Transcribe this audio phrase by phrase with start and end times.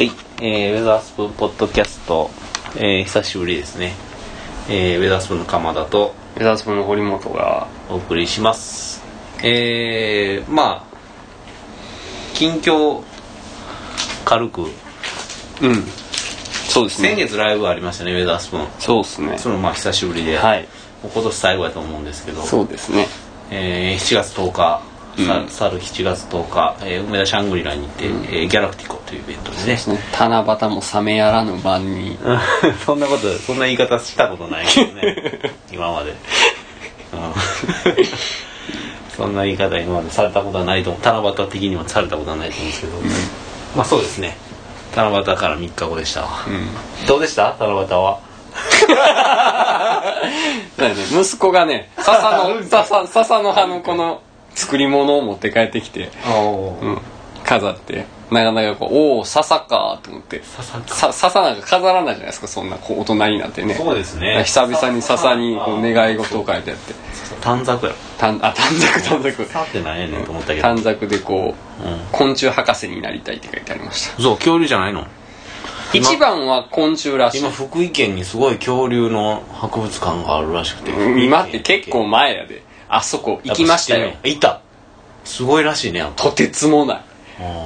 [0.00, 2.30] はい、えー、ウェザースプーンポッドキャスト、
[2.76, 3.92] えー、久しぶりですね、
[4.66, 6.14] えー、ウェザースプーンの鎌田と。
[6.36, 7.68] ウェザースプーンの堀本が。
[7.90, 9.02] お送りします。
[9.42, 10.96] えー、まあ
[12.32, 13.02] 近況
[14.24, 14.62] 軽く。
[14.62, 14.68] うん。
[16.70, 18.68] そうです先ね月ライブありましたねウェザースプーン。
[18.78, 19.36] そうですね。
[19.36, 20.66] それもまあ久しぶりで、はい。
[21.02, 22.40] 今年最後やと思うんですけど。
[22.40, 23.06] そうですね。
[23.50, 24.82] えー、7月10日、
[25.26, 25.48] さうん。
[25.50, 29.64] 去る7月10日、えー梅田シャングリラにて、えーギャラクティコというイベントでね。
[29.66, 29.98] ですね。
[30.16, 32.16] 七夕も冷めやらぬ晩に。
[32.86, 35.16] そんなことそんな言い方したことないけどね。
[35.72, 36.16] 今まで、うん。
[39.16, 41.02] そんな言い方今までされたことはないと思う。
[41.02, 42.92] 七夕的にはされたことはないと思うんですけど、
[43.76, 44.36] まあそうですね。
[44.94, 46.28] 七夕から3日後でしたわ、
[47.06, 47.56] どうでした？
[47.58, 48.20] 七夕は？
[51.12, 54.22] 息子がね笹の笹笹の葉のこの
[54.54, 56.10] 作り物を持って帰ってきて、
[56.82, 56.98] うん、
[57.44, 60.42] 飾ってなかなかこうおお笹かと思って。
[60.44, 63.74] 笹笹なんか飾らないじゃないですかそんなこう大人になってね。
[63.74, 64.42] そうですね。
[64.44, 66.94] 久々に笹にこう願い事を書いてあって。
[67.40, 71.98] 短冊やろ短あ短冊短冊さってなんやねんと思ったけど、短冊でこううん。
[72.12, 74.22] 昆虫博士になりたいって書いてありました。
[74.22, 75.06] そう恐竜じゃないの？
[75.92, 77.40] 今一番は昆虫らしい。
[77.40, 80.92] 今福井県にすごい恐竜の博物館があるらしくて。
[80.92, 82.62] うん今って結構前やで。
[82.88, 84.12] あそこ行きましたよ。
[84.24, 84.60] 行った。
[85.24, 87.00] すごいらしいねとてつもない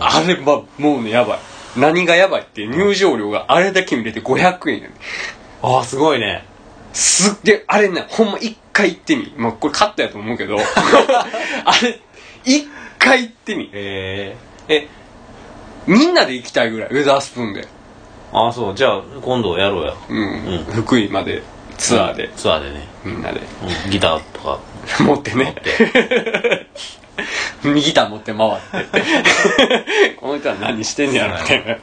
[0.01, 1.39] ああれはもうねやばい。
[1.77, 4.95] 何がやばいって入場料があれだけ見れて500円やね
[5.63, 6.45] あーすごいね。
[6.93, 9.35] すっげえあれねほんま一回行ってみ。
[9.37, 10.57] まあこれカットやと思うけど。
[11.65, 12.01] あれ
[12.45, 12.67] 一
[12.99, 13.71] 回行ってみ。
[13.73, 14.37] え
[14.69, 14.89] え
[15.87, 17.63] みんなで行きたいぐらいウェザースプーンで。
[17.63, 17.67] ー、
[18.33, 18.75] ああそう。
[18.75, 19.95] じゃあ今度やろうや。
[20.09, 20.65] うん、うん。
[20.73, 21.43] 福井まで
[21.79, 23.41] ツアーで、ツアーでね、みんなで。
[23.85, 24.59] うん、ギターとか。
[25.01, 25.55] 持ってね。
[27.75, 30.15] ギター持って回って。
[30.21, 31.39] この人は何してんねやろ。
[31.41, 31.81] みたいな楽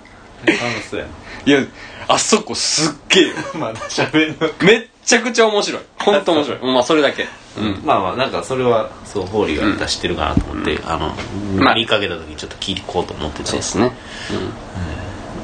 [0.82, 1.06] しそうや
[1.46, 1.60] いや
[2.08, 3.36] あそこすっげえよ。
[3.54, 5.82] な まだ喋るのめっちゃくちゃ面白い。
[6.00, 6.60] 本当面白い。
[6.62, 7.28] まあそれだけ。
[7.58, 7.82] うん。
[7.84, 11.16] まあまあなんかそれはそうホーリーが知ってるかなと思って、あの、
[11.56, 13.92] まあ見かけた時にちょっと聞いこうと思っててすね。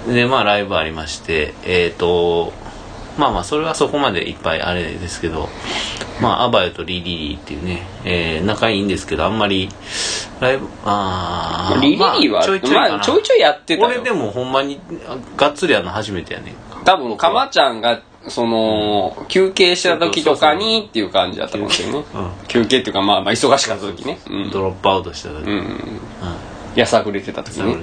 [0.07, 2.53] でまあライブありましてえっ、と
[3.17, 5.49] まあまあそれはそこまでいっぱいあれですけど
[6.21, 9.69] まあアバヨとリリリーっていうね、えー仲いいんですけどあんまり
[10.39, 16.53] ライブあーリリリーは、まあちょいちょいかな、まあちょいちょいやってたよ俺でもほんまにあがっつりやるの初めてやね
[16.85, 22.03] 多分かまちゃんがその休憩した時とかにっていう感じだったかもしれな
[22.47, 22.79] 休憩。
[22.79, 24.19] っていうかまあまあ忙しかった時ね。
[24.29, 24.51] うん。
[24.51, 25.49] ドロップアウトした時、うん。
[25.49, 25.77] うん。
[26.75, 27.77] やさぐれてた時ね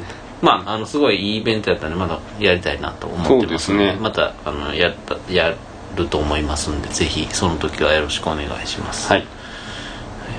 [0.44, 3.96] まああのすごいいいイベントやったんでまだやりたいなと思ってまのですすね。
[3.98, 5.54] またあのやったや
[5.96, 9.26] ると思いますんでぜひその時はよろしくお願いします、はい。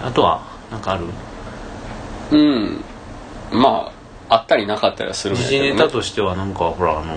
[0.04, 1.06] あとはなんかある？
[2.32, 2.84] うん。
[3.52, 3.92] ま
[4.30, 5.70] ああったりなかったりはするん時だけどね。
[5.70, 7.16] 事ネタとしてはなんかほらあの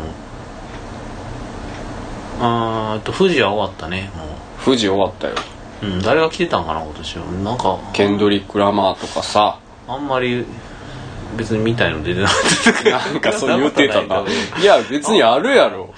[2.41, 4.25] あと富士は終わったねも
[4.65, 5.34] 富士終わったよ。
[5.82, 7.25] う、うん、誰が来てたんかな今年は。
[7.26, 9.59] なんかケンドリック・ラマーとかさ。
[9.91, 10.44] あんまり
[11.37, 14.25] 別に見たいの出てなかった なんかそう言ってたな
[14.59, 15.93] いいや別にあるやろ。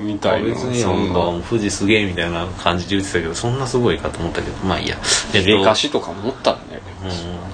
[0.00, 4.56] みたいな別になんか富士すげえみたいな感じで言ってたけどそんなすごいかと思ったけど。
[4.66, 4.96] まあいいや。
[5.34, 7.51] えっとレカシとか持ったんだようん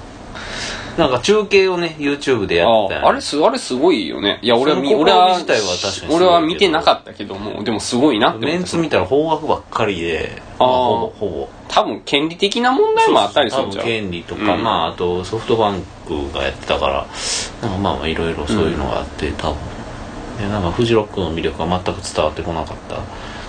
[0.99, 4.41] なんか中継をね YouTube でやってたああれすあれすごいよね。
[4.43, 6.15] いや俺はみその試み俺は自体は確かにすごいけど。
[6.17, 7.63] 俺は見てなかったけども。
[7.63, 10.67] でもすごいなってメンツ見たら方角ばっかりであー。
[10.67, 11.49] まあほぼほぼ。
[11.69, 14.65] 多分権利的な問題もあったりするんじゃん多分権利とか、うん。
[14.65, 17.07] まああとソフトバンクがやってたから
[17.63, 19.57] なんかまあまあいろいろそういうのがあって、多分。
[20.39, 22.99] でなんかフジロックの魅力が全く伝わってこなかった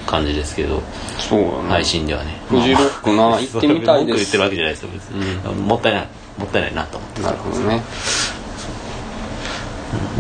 [0.10, 0.82] 感じですけど、
[1.18, 1.52] そうやね。
[1.70, 2.40] 配信ではね。
[2.48, 4.18] フジロックなまあまあ行ってみたいです。
[4.18, 6.08] 文句言ってるわけじゃないですよ別に、もったいない
[6.40, 7.22] もったいないなと思って。
[7.22, 7.84] なるほどね。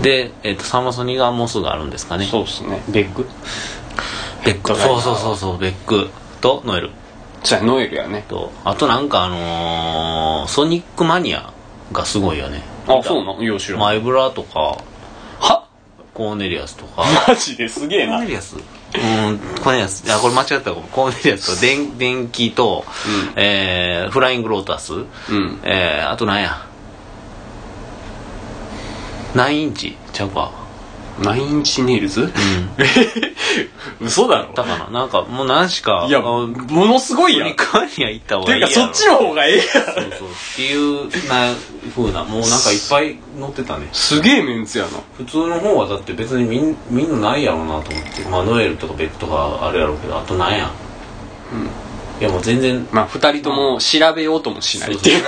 [0.01, 2.25] で、えっとサマソニがもうすぐあるんですかね。
[2.25, 2.81] そうですね。
[2.89, 3.27] ベッグ。
[4.45, 5.57] ベックそうそうそうそう。
[5.57, 6.09] ベック
[6.41, 6.91] とノエル。
[7.43, 8.23] じゃあノエルやね。
[8.27, 11.53] とあとなんかあのーソニックマニア
[11.91, 12.63] がすごいよね。
[12.87, 13.43] あそうなの？
[13.43, 13.79] いや知らん。
[13.81, 14.77] マイブラとか
[15.39, 15.67] は？
[16.13, 17.03] コーネリアスとか。
[17.27, 17.67] マジで？
[17.69, 18.57] すげえな、コーネリアス、
[18.95, 20.81] うんコーネリアスあこれ間違ったかも。
[20.91, 23.33] コーネリアスと 電気と、うん。
[23.35, 24.97] えーフライングロータス、う
[25.33, 25.59] ん。
[25.63, 26.65] えーあとなんや
[29.35, 29.95] ？9インチ？
[30.11, 30.51] ちゃうか
[31.23, 32.21] ナイン・インチ・ネイルズ？
[32.21, 32.29] うん。
[34.07, 34.53] 嘘だろ。
[34.53, 36.47] だかななんかもう何しかいやあも
[36.85, 37.49] のすごいやん。
[37.49, 39.65] ソニマニ行った方がいいていうかそっちの方がええやん。
[39.65, 40.27] そうそう。
[40.29, 41.53] っていうな
[41.95, 43.89] 風なもうなんかいっぱい載ってたね。
[43.91, 44.91] すげえメンツやな。
[45.17, 48.21] 普通の方はだって別にみんみんなないやろうなと思って。
[48.29, 50.71] まあノエルとかベックとかあるやろうけどあとなんや？
[52.19, 52.87] いやもう全然。
[52.91, 55.23] まあ二人とも調べようともしないっていう。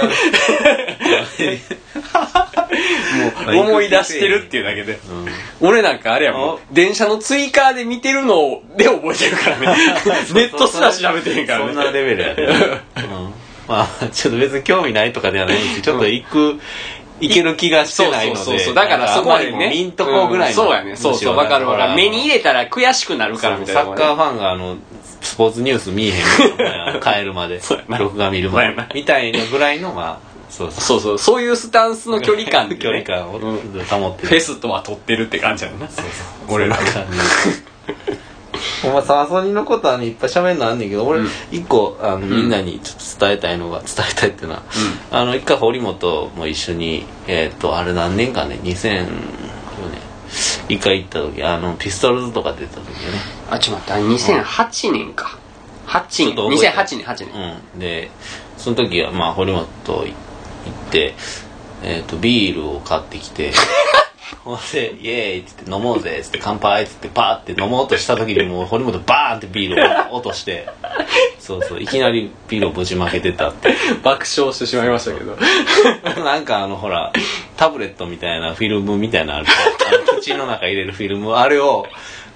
[3.55, 4.99] もう思い出してるっていうだけで。
[5.61, 6.59] 俺なんかあれやもん。
[6.71, 9.67] 電車のツイカーで見てるので覚えてるからね。
[10.35, 11.65] ネットすら調べてへんからね。
[11.67, 12.53] そんなレベルやで、うん、
[13.67, 16.59] まあちょっと別に興味ないとかではないんですけどちょっと行く
[17.21, 18.39] いける気がしてないので。
[18.39, 19.69] そうそうそうだからそこまでね。
[19.69, 20.95] ミントコぐらいそうやね。
[20.95, 21.35] そうそう。
[21.35, 21.93] わかるわかる。
[21.95, 24.77] 目に入れたら悔しくなるからみたいなサッカーファンがあの
[25.21, 27.61] スポーツニュース見えへん帰るまで。
[27.99, 28.75] 録画見るまで。
[28.93, 30.99] みたいなぐらいのまあ そうそう。
[30.99, 35.87] そうそういうスタンスの距離感で、ね、距離感を保ってる、フェスとは取ってるって感じやな。
[35.87, 36.55] そうそう。
[36.55, 36.81] 俺らが。
[38.83, 41.21] ほんまサマソニのことはねいっぱい喋るのあんねんけど俺
[41.51, 44.63] 一個あのみんなにちょっと伝えたいのが伝えたいっていうのは、
[45.11, 49.07] うん、あの一回堀本も一緒にえっ、ー、とあれ何年かね2000
[50.69, 55.37] 一回行った時あのピストルズとか出た時ねあちょっと待って2008年か。
[55.87, 56.35] 8年。
[56.35, 57.59] 2008年8年。
[57.73, 57.79] うん。
[57.79, 58.09] で
[58.57, 61.13] その時はまあ堀本行って
[61.83, 63.51] えっ、ー、とビールを買ってきて
[64.43, 70.67] ほんで、イエーイって言って飲もうぜっつって乾杯っつってパーって飲もうとした時にもう堀本バーンってビールを落として、
[71.39, 73.75] そうそう、いきなりビールをぶちまけてたって。
[74.01, 75.37] 爆笑してしまいましたけど。
[76.23, 77.11] なんかあのほら、
[77.55, 81.85] タブレットみたいなフィルムみたいなあるあの口の中入れるフィルム、あれを、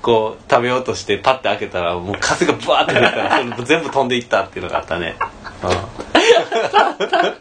[0.06, 3.10] こう食べようとしてパッて開けたらもう風がブワーって出た。
[3.10, 5.16] ら それ全部飛んでいったっていうのがあったね。
[5.64, 7.36] うん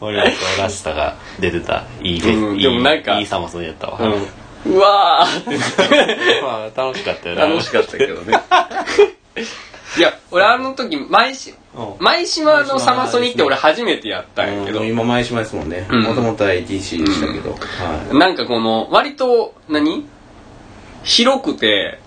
[0.00, 1.82] 俺らとラスタが出てた。
[2.00, 4.12] いいうん、いいでもなんかいいサマソンやったわ、うん、
[4.72, 6.42] うわーって。
[6.42, 7.42] まあ楽しかったよね。
[7.42, 8.38] 楽しかったけどね。
[9.98, 11.52] いや俺あの時舞し
[11.98, 15.88] 舞島のサマソニって俺初めてやったんやけど、今舞島ですもんね。
[15.90, 17.56] もともとは ATC でしたけど、は
[18.12, 20.06] い、なんかこの割と何？
[21.02, 21.98] 広くて、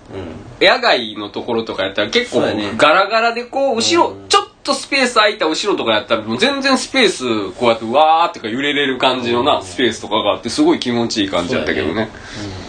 [0.60, 2.42] うん、野外のところとかやったら結構
[2.78, 12.10] ガラガラでこう後ろ、ちょっとスペース空いた後ろとかやったらもう全然スペースこうやってわーってか揺れれる感じのな、スペースとかがあってすごい気持ちいい感じやったけどね、ね。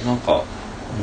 [0.03, 0.43] うん、なんか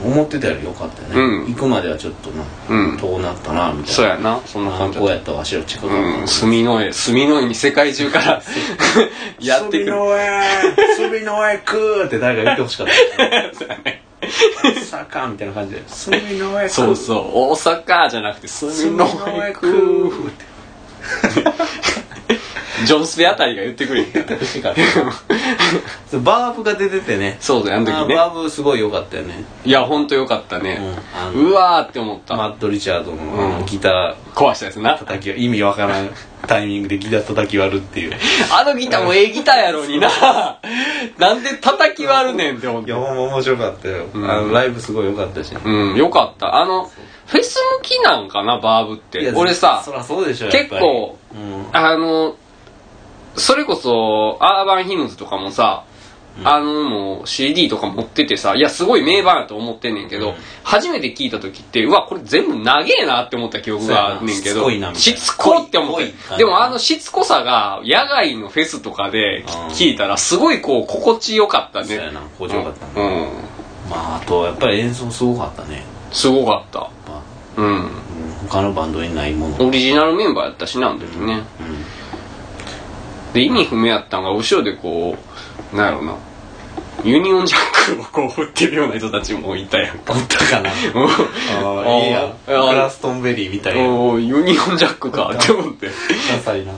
[0.04, 3.94] 思ってたよりよかったね、うん、行くまではちょっとな、うん、遠なったなみたいな。
[3.94, 6.28] そうやなそんな感じこうやったわしら近くうん。
[6.28, 8.42] 住の絵住の絵に世界中から
[9.40, 9.86] やってくる。
[9.86, 10.42] 住の絵
[10.96, 12.94] 住の絵くーって誰か言ってほしかった。
[13.58, 17.18] そうやね大阪みたいな感じで「住の絵そうそう。
[17.18, 20.46] 大阪じゃなくて「住の絵くー」って
[22.86, 24.04] ジョン・スペあたりが言ってくれ。
[26.24, 27.38] バーブが出ててね。
[27.40, 28.16] そうだよあの時ね。
[28.16, 29.44] バーブすごい良かったよね。
[29.66, 30.82] いや本当良かったね、
[31.34, 32.36] うん、うわーって思った。
[32.36, 34.98] マット・リチャードのギター、壊したやつな。
[34.98, 36.10] 叩き意味わからん
[36.48, 38.14] タイミングでギター叩き割るっていう。
[38.52, 40.10] あのギターもええギターやろにな。
[41.18, 42.90] なんで叩き割るねんって思って。
[42.90, 46.56] いやほんま面白かったよ、うん、あのライブすごい良かったし、うん良かった。
[46.56, 46.90] あの
[47.28, 49.32] フェス向きなんかなバーブって。
[49.36, 52.36] 俺さそそうでしょ結構、うん、あの
[53.36, 55.86] それこそアーバンヒムズとかもさ、
[56.40, 66.38] うん、あのもう CD とか持っててさいやすごい名盤やと思ってんねんけど、うん、初めて聞いた時ってうわこれ全部長えなって思った記憶があんねんけどしつこって思って。
[66.38, 71.86] でもあのしつこさが野外のフェスとかで聞いたらすごいこう心地よかったね。
[71.88, 72.92] そうやな心地よかったね、
[73.86, 75.84] うん、まああとやっぱり演奏すごかったね。
[76.12, 76.90] すごかった。
[77.58, 77.90] うん、
[78.48, 79.68] 他のバンドにないもの。
[79.68, 81.44] オリジナルメンバーやったしなあの時ね、
[83.34, 85.16] で意味不明やったんが後ろでこ
[85.74, 86.16] うなんやろうな
[87.04, 90.14] ユニオンジャックをこう振ってるような人たちもいたやんか。
[90.14, 90.70] おったかな。
[90.70, 90.76] ああ、
[92.06, 92.36] いいや。
[92.46, 93.82] グラストンベリーみたいな。
[93.82, 95.88] ユニオンジャックかって思って。
[95.88, 95.94] ダ
[96.40, 96.74] サいな。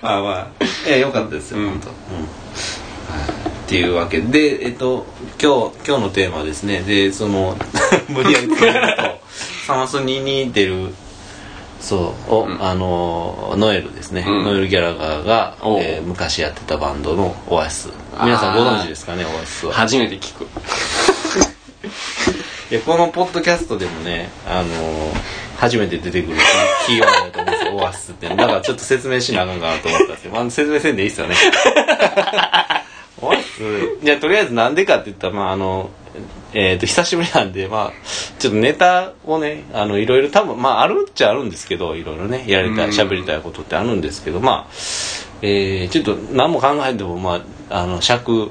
[0.00, 0.46] まあまあ、
[0.86, 1.88] ええ、よかったですよ、うん、本当。
[1.88, 1.94] うん。
[1.94, 1.96] っ
[3.66, 5.04] ていうわけで、えっと、
[5.42, 6.82] 今日、今日のテーマですね。
[6.82, 7.56] で、その、
[8.08, 9.20] 無理やり作ると、
[9.66, 10.94] サマソニに出る
[11.80, 12.34] そう。
[12.34, 17.88] を、うん、あのノエルですね、うん、ノエル・ギャラガーが、えー、昔やってたバンドのオアシス。
[18.20, 19.72] 皆さんご存知ですかねオアシスは。
[19.72, 20.46] 初めて聞く。
[22.70, 24.66] いやこのポッドキャストでもねあの
[25.56, 26.38] 初めて出てくる
[26.86, 27.64] キーワードだと思うんです。
[27.64, 31.34] よオアシスってだからちょっと説明しなあかんかなと思ったんですけど、まあ、説明せんでいいっすよね。
[33.22, 34.04] オアシス。
[34.04, 35.90] いやとりあえずなんでかって言ったらまああの
[36.54, 37.92] えー、と久しぶりなんで、まあ、
[38.38, 44.66] ちょっとネタをねあのいろいろ多分、まあ、あるっちゃあるんですけどいろいろねやりたい喋りたいことってあるんですけどまあ、
[45.42, 48.50] えー、ちょっと何も考えてもまああの尺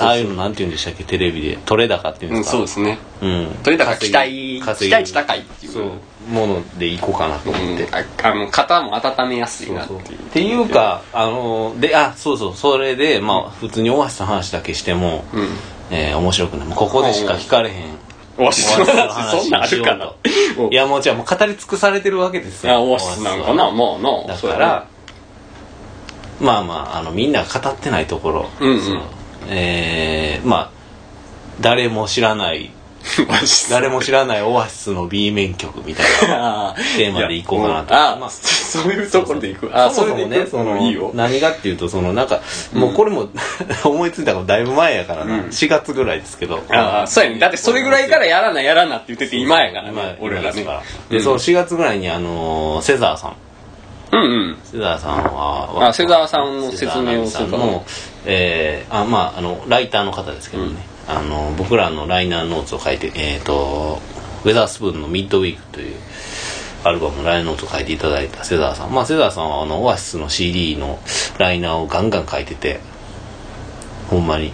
[0.00, 1.04] ああいうのなんて言うんでしたっけ？
[1.04, 1.56] テレビで。
[1.64, 5.72] 取れ高っていうんですか、うん、そうですね、うん、取れ高期待期待値高いっていう。
[5.72, 5.92] そう。
[6.28, 10.00] ものでいこうかなと思って、うん、あの肩も温めやすいなっていう。
[10.00, 12.54] っていうかあのであそうそう。
[12.54, 15.48] それでまあ普通に大橋さん話だけしても、うん
[15.90, 16.68] えー、面白くない。
[16.68, 18.06] ここでしか聞かれへん。
[18.38, 20.12] オアシスの話そんなんあるかな。
[20.70, 22.74] いやもうじゃあもう語り尽くされてるわけですよ。
[22.74, 24.86] あオアシスなんかなまあなだから
[26.40, 29.02] まあまああのみんなが語ってないところ、うんうん。
[29.48, 30.70] えー、まあ
[31.60, 32.70] 誰も知らない
[33.70, 37.94] 誰も知らないオアシスの B 面曲みたいなあテーマでいこうかなと。
[37.94, 39.70] あ、まあそういうところでいく。
[39.72, 40.46] あそもそもね。
[40.46, 41.10] そのいいよ。
[41.14, 42.40] 何がっていうとそのなんか
[42.72, 43.28] もうこれも
[43.84, 45.40] 思いついたのだいぶ前やからな、うん。
[45.46, 46.62] 4月ぐらいですけど。
[46.70, 47.38] ああそうやね。
[47.38, 50.66] だってそれぐらいからやらなやらなって言ってて今やから俺らね。
[51.10, 53.36] でその4月ぐらいにあのーセザーさん。
[54.12, 54.58] うんうん。
[54.64, 57.84] セザーさんはあセザーさんの説明をするの、
[58.24, 60.76] えーあまああのライターの方ですけどね、
[61.08, 64.00] あの僕らのライナーノーツを書いてえっ、と
[64.44, 65.96] ウェザースプーンのミッドウィークという
[66.84, 68.92] アルバムのライナーノーツを書いていただいたセザーさん。
[68.92, 70.98] まあセザーさんはあのオアシスの CD の
[71.38, 72.80] ライナーをガンガン書いてて
[74.08, 74.52] ほんまに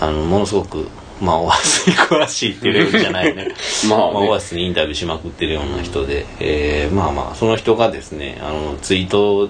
[0.00, 0.88] あのものすごく
[1.20, 3.54] まあオアシスに詳しいっていうレベルじゃないね。
[3.88, 4.12] まあね。
[4.14, 9.48] まあ、オアシスにインタビューしまくってるような人で、えーまあまあその人がですねあのツイート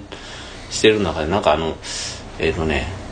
[0.70, 1.76] してる中でなんかあの
[2.38, 3.03] えっ、とね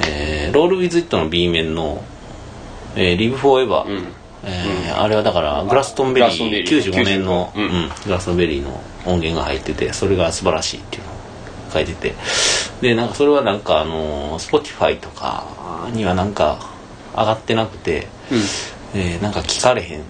[0.00, 2.02] えーロール・ウィズ・イットの B 面の
[2.96, 4.04] 「えー、リブ・フォーエバー」うん。
[4.44, 7.66] えーあれはだからグラストンベリーリー95年の、ううん。
[7.66, 11.14] んグラストンベリーの音源が入っててそれが素晴らしいっていうのを
[11.72, 12.14] 書いてて。
[12.80, 15.44] でなんかそれはなんかあの Spotify とか
[15.92, 16.58] にはなんか
[17.16, 18.08] 上がってなくて、
[18.94, 20.02] えーなんか聞かれへん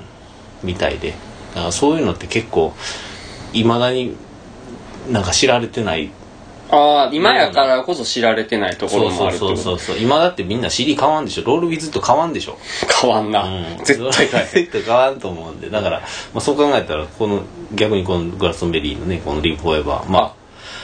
[0.62, 1.14] みたいで。
[1.54, 2.72] だからそういうのって結構
[3.52, 4.16] いまだに
[5.10, 6.10] なんか知られてない
[6.74, 11.44] ああ今やからこそ知られてないところもあるってそうそうそうそう今だってみんな CD 買わんでしょ。
[11.44, 12.56] ロールウィズと買わんでしょ。
[13.00, 13.84] 変わんな、うん。
[13.84, 14.26] 絶対。
[14.26, 15.68] 変えへん絶対変わんと思うんで。
[15.68, 17.42] だから、まあ、そう考えたらこの
[17.74, 20.32] 逆にこのグラストンベリーのねこの「リブ・フォーエバー」まあ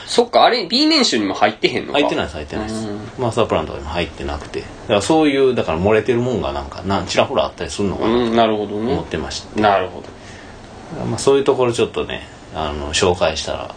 [0.05, 1.97] そっかあれ B 面集にも入ってへんのか。
[1.97, 2.87] あ入ってないです入ってないです。
[2.87, 4.59] うんマーサープランとかにも入ってなくて。
[4.59, 8.13] だからそういうだから漏れてるもんがなんかなんちらほらあったりするのかな。
[8.13, 11.05] うんなるほどと思ねってました、なるほど。
[11.05, 13.75] まあ、そういうところちょっとねあの紹介したら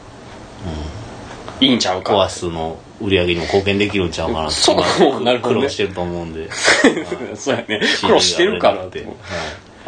[1.62, 5.60] いいんちゃうかコアスの売り上げにも貢献できるんちゃうかなとそう今なるほどね。
[5.60, 6.50] 苦労してると思うんで。
[7.34, 7.80] そうやね。
[8.00, 9.08] 苦労してるからって、はい。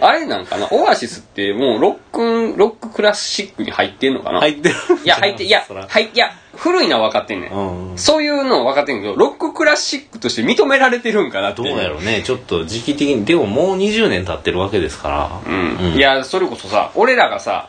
[0.01, 0.69] あれなんかな？
[0.73, 4.41] オアシスってもうロックンロッククラシックに入ってんのかな？
[4.41, 5.87] 入ってるいや入っていやそら。
[5.89, 12.23] はいいや古いのは分かってんねん、うんそういうのは分かってんけどロッククラシックとして認められてるんかなってどうやろうね。
[12.25, 15.31] ちょっと時期的にでももう20年経ってるわけですから。
[15.47, 15.77] うん。
[15.93, 15.97] うん。
[15.97, 17.69] いやそれこそさ俺らがさ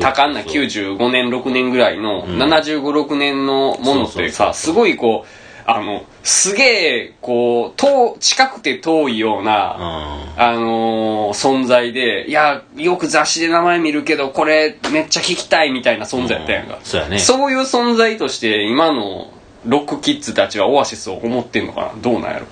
[0.00, 0.52] 多感なそう。
[0.52, 2.38] 95年6年ぐらいのん。
[2.38, 5.28] 7 5 6年のものってさすごいこう
[5.66, 6.64] あのすげ
[7.04, 16.78] えこう遠近くて遠いような、うあのー存在でいやよく雑誌で名前見るけどこれめっちゃ聞きたいみたいな存在やったやんか、ん。
[16.82, 17.18] そうやね。
[17.18, 19.32] そういう存在として今の
[19.64, 22.02] ロックキッズたちはオアシスを思ってんのかな？
[22.02, 22.46] どうなんやろ？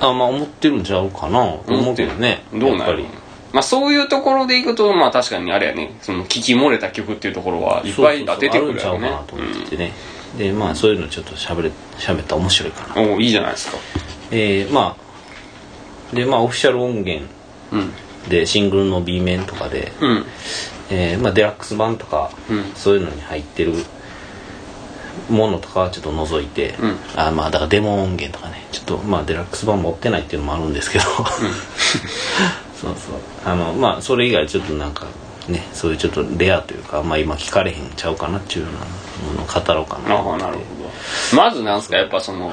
[0.00, 1.56] あまあ思ってるんちゃうかな。
[1.66, 2.42] と思うけどね。
[2.52, 3.04] どうなんやろ？
[3.52, 5.96] まあそういうところでいくとまあ確かにあれやね。
[6.02, 8.78] その聞き漏れた曲っていうところはいっぱい出てくるやろね。
[8.78, 9.92] そうそうそうあるんちゃうかなと思っててね、
[10.36, 13.10] でまあそういうのちょっとしゃべれ喋ったら面白いかなうん。
[13.12, 13.78] おおいいじゃないですか。
[14.30, 14.96] えー、ま
[16.12, 17.26] あでまあオフィシャル音源
[17.72, 17.92] うん。
[18.28, 20.24] でシングルの B 面とかで、うん。
[20.90, 22.64] えーまあ、デラックス版とか、うん。
[22.74, 23.74] そういうのに入ってる
[25.28, 26.96] ものとかはちょっと除いて、うん。
[27.16, 28.66] あまあだからデモ音源とかね。
[28.72, 31.04] ちょっとまあデラックス版持ってないっていうのもあるんですけど、
[32.80, 33.14] そうそう。
[33.44, 35.06] あのまあそれ以外ちょっとなんか
[35.48, 38.78] ねそういうちょっとレアというかまあ今聞かれへんちゃうかなっていうような
[39.32, 42.52] ものを語ろうかなああなるほどまずなんすかやっぱその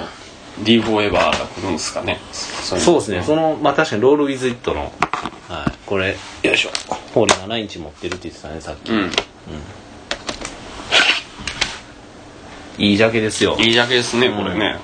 [0.64, 2.18] D フォーエバーが来るんすかね。
[2.32, 3.24] そそうですね。
[3.24, 4.84] そのまあ確かにロール・ウィズ・イットの、
[5.50, 6.70] はい、これよいしょ。
[7.14, 9.12] ホーリー7インチ持ってるって言ってたねさっき、うん。
[12.78, 13.58] いいジャケですよ。
[13.60, 14.80] いいジャケですねこれね、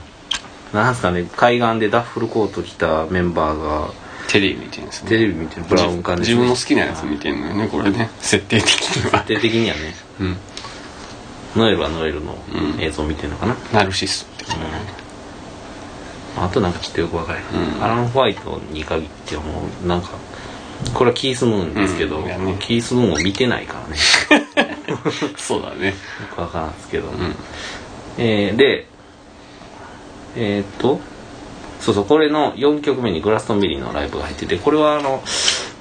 [0.74, 3.94] なんすかね海岸でダッフルコート着たメンバーが
[4.32, 5.10] テレビ見てるんですね。
[5.10, 8.10] テレビ見てるブラウン管で自分の好きなやつ見てんのよねこれね。
[8.22, 9.20] 設定的には。
[9.24, 9.94] 徹底的にはね。
[10.22, 10.38] うん。
[11.58, 12.82] ノエルはノエルのうん。
[12.82, 15.02] 映像を見てるのかな、ナルシスト的なね。
[16.38, 17.46] あとなんかちょっとよくわからへん、
[17.76, 17.84] うん。
[17.84, 20.12] アラン・ホワイトに限ってはもうなんか
[20.94, 22.58] これはキース・ムーンですけど、うん。
[22.60, 23.98] キース・ムーンを見てないからね。
[25.36, 25.88] そうだね。
[25.88, 25.94] よ
[26.34, 27.36] くわからんですけど、うん。
[28.18, 28.88] えーで
[30.38, 31.02] えーっと
[31.82, 35.22] そうそうこれの4曲目にグラストンベリーのライブが入っててこれはあの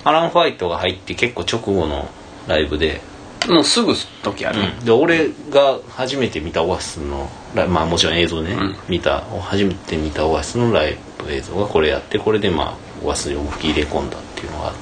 [0.03, 2.09] アラン・ホワイトが入って結構直後の
[2.49, 3.03] ライブで、
[3.49, 8.77] もうすぐ時ある、で俺が初めて見たオアシスのまあもちろん映像ね、うん。
[8.89, 14.73] 見た初めて見たオアシスのライブ映像がこれやってこれでまあオアシスに思いっきり入れ込んだっていうのが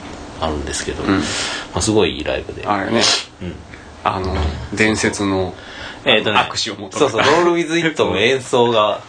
[0.40, 1.06] あるんですけど、ん。
[1.08, 1.14] ま
[1.74, 2.66] あ、すごいいいライブで。
[2.66, 3.02] あれね。
[3.42, 3.54] うん。
[4.04, 4.34] あの
[4.74, 5.54] 伝説の
[6.04, 6.98] えーとね握手を求めた。
[6.98, 9.02] そうそうロール・ウィズ・イットの演奏が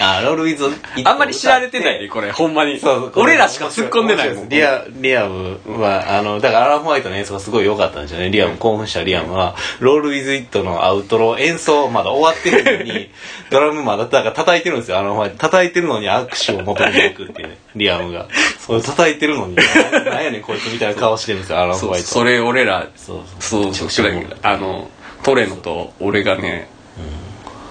[0.00, 0.66] あロールウィズ
[1.04, 2.30] あんまり知られてないでこれ。
[2.30, 2.78] ほんまに。
[2.78, 4.48] そうそう俺らしか突っ込んでないもん。
[4.48, 8.30] リアリアムはあのだからアラン・ホワイトの演奏がすごい良かったんですよね。
[8.30, 9.56] リアム興奮したリアムは。
[9.80, 13.10] ロール・ウィズ・イットのアウトロ演奏まだ終わってるのに
[13.50, 14.98] ドラムまだだから叩いてるんですよ。
[14.98, 18.26] アラン・ホワイト叩いてるのに握手を求めていくっていうね リアムが。
[18.60, 19.56] そう叩いてるのに。
[19.56, 22.06] なんやねんこいつみたいな顔してるんですよアラン・ホワイト。
[22.06, 23.72] それ俺らそうそう。
[24.42, 24.88] あの
[25.22, 26.68] トレノと俺がね、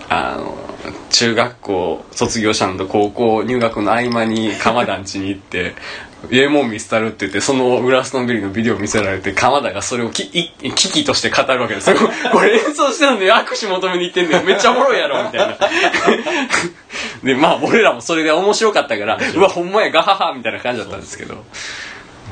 [0.10, 0.67] あの
[1.10, 5.76] 中学校卒業したのと高校入学の合間に鎌田ん家に行って
[6.32, 11.90] 「ええもん見せたる」って言ってそのグラストンベリーのビデオ見せられて鎌田がそれをきい危機として語るわけです。
[11.90, 11.98] よ
[12.32, 14.44] これ演奏してるのに握手求めに行ってんだよ。
[14.44, 15.58] めっちゃおもろいやろみたいな。
[17.24, 21.44] でまあ俺らもそれで面白かったからうわほんまやガハハみたいな感じだったんですけど。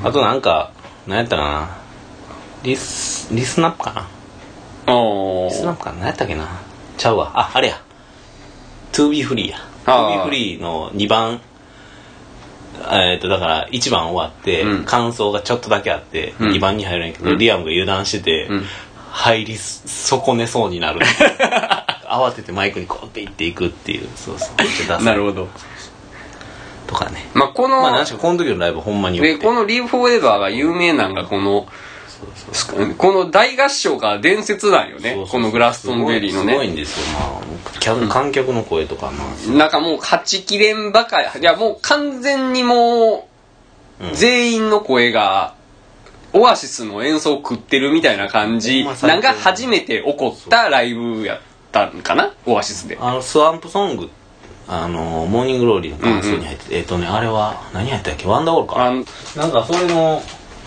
[0.04, 0.72] あとなんか
[1.08, 1.70] 何やったかな。
[2.64, 4.08] リスリスナップか
[4.88, 4.94] な。
[4.94, 5.98] おリスナップかな。
[5.98, 6.48] 何やったっけな。
[6.98, 7.32] ちゃうわ。
[7.36, 7.85] ああれや
[8.96, 9.58] To be free や。
[9.86, 11.42] あ To ー be free の2番。
[12.92, 14.86] えっとだから1番終わって、うん。
[14.86, 16.52] 感想がちょっとだけあって、うん。
[16.52, 17.38] 2番に入るんやけど、うん。
[17.38, 18.64] リアムが油断してて、うん。
[19.12, 21.00] 入り損ねそうになる。
[22.08, 24.08] 慌ててマイクにこうって行っていくっていう。
[24.16, 24.50] そうそう。
[24.60, 25.50] めっちゃダサいなるほど。
[26.88, 27.30] とかね。
[27.34, 29.38] まあこの、まあ何しかこの時のライブほんまによくて。
[29.38, 31.68] でこの「リーフ・フォーエバー」が有名なんがこの
[32.98, 35.14] この大合唱が伝説なんよね。
[35.14, 36.54] そうそうこのグラストンベリーのね。
[36.54, 37.20] すごいんですよ。
[37.20, 39.58] まあ客観客の声とかまあ。
[39.58, 41.42] なんかもう勝ちきれんばかり。
[41.42, 43.28] いやもう完全にも
[44.00, 45.56] うんう全員の声が
[46.34, 51.42] オアシスの演奏を食ってるみたいな感じなんか初めて起こったライブやっ
[51.72, 52.34] たんかな？
[52.46, 52.98] オアシスで。
[53.00, 54.10] あのスワンプソング
[54.68, 58.28] あのモーニングローリーの感想に入ってて、えっ、とねあれは何やったっけ？
[58.28, 58.84] ワンダーウォールか。
[58.84, 59.06] あん
[59.38, 60.22] なんかそれの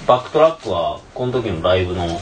[0.08, 2.18] バックトラックはこの時のライブの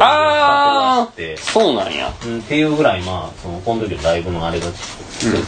[0.00, 1.36] あって。
[1.36, 2.12] ーそうなんや。
[2.24, 4.66] うんっていうぐらいまあそのこの時のライブのあれが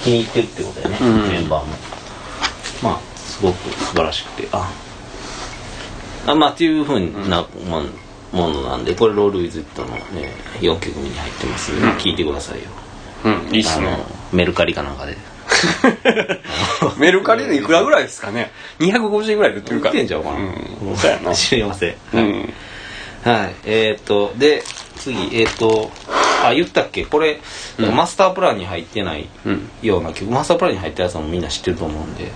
[0.04, 1.28] 気に入ってるってことだよね、うん。
[1.28, 1.74] メンバーも。
[2.82, 4.48] まあすごく素晴らしくて。
[4.52, 4.70] あ。
[6.26, 7.90] あまあっていうふうなもん。
[8.32, 12.64] ものなんでこれロール・ウィズ・イットの、ね、4曲目に入ってます、聞いてくださいよ。
[13.24, 13.98] うんいいっすね。
[14.32, 15.16] メルカリかなんかで
[16.98, 19.94] メルカリでいくらぐらいですかね？250円ぐらいで売ってる売っから。
[19.94, 20.96] てんちゃうかな、うん。
[20.96, 21.34] そうやな。
[21.34, 21.94] 知りません。
[22.14, 22.52] うん。
[23.24, 23.54] はい。
[23.64, 24.62] えっ、とで
[24.98, 25.40] 次。
[25.40, 25.90] えっ、と
[26.44, 27.04] あ言ったっけ？
[27.04, 27.40] これ、
[27.78, 29.68] マスタープランに入ってないうん。
[29.82, 32.30] ような曲マスタープランに入ったやつはもうみんな知ってると思うんで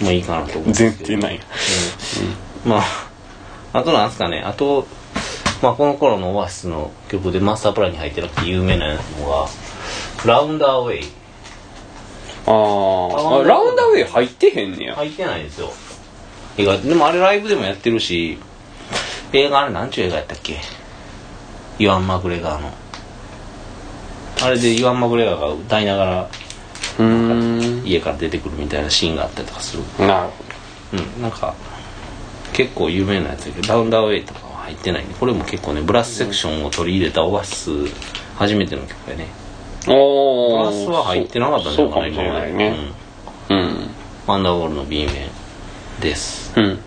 [0.00, 0.96] もういいかなと思うんですけど。
[0.96, 1.40] 全然ない
[2.64, 2.70] うん。
[2.70, 2.82] まあ
[3.78, 4.42] あとなんすかね？
[4.46, 4.86] あと
[5.62, 9.48] まあこの頃のオアシスの曲でマスタープランに入ってなくて有名なのが
[10.24, 11.04] 「ラウンダーウェイ
[12.46, 13.40] あー。
[13.42, 14.94] あラウンダーウェイ入ってへんね」や。
[14.94, 15.72] 入ってないんですよ。
[16.58, 18.38] 映画でもあれライブでもやってるし
[19.32, 20.56] 映画あれなんちゅう映画やったっけ？
[21.78, 22.72] イワン・マグレガーの。
[24.42, 26.28] あれでイワン・マグレガーが歌いながら
[26.98, 27.86] うーん。
[27.86, 29.82] 家から出てくるみたいなシーンがあったりとかする。
[30.06, 30.30] なる
[30.94, 31.22] うん。
[31.22, 31.54] なんか
[32.52, 37.70] 結構有名なやつだけどラウンダーウェイとかは入ってないねこれも結構ねブラスセクションを取り入れたオアシス
[38.36, 39.26] 初めての曲やね
[39.86, 41.92] ほどおブラスは入ってなかったんじゃない？
[41.92, 42.76] かなしれないね。
[43.50, 43.58] うん。
[43.58, 43.90] うん、
[44.26, 45.30] ワンダーウォールの B 面
[46.00, 46.52] です。
[46.56, 46.64] うん。
[46.64, 46.78] うん。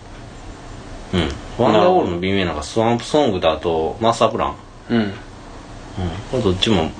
[1.58, 4.56] ワンダーウォールの B 面なんかスワンプソングだとマスタープラン。
[4.90, 4.98] うん。
[4.98, 5.10] うん。
[6.30, 6.90] これどっちも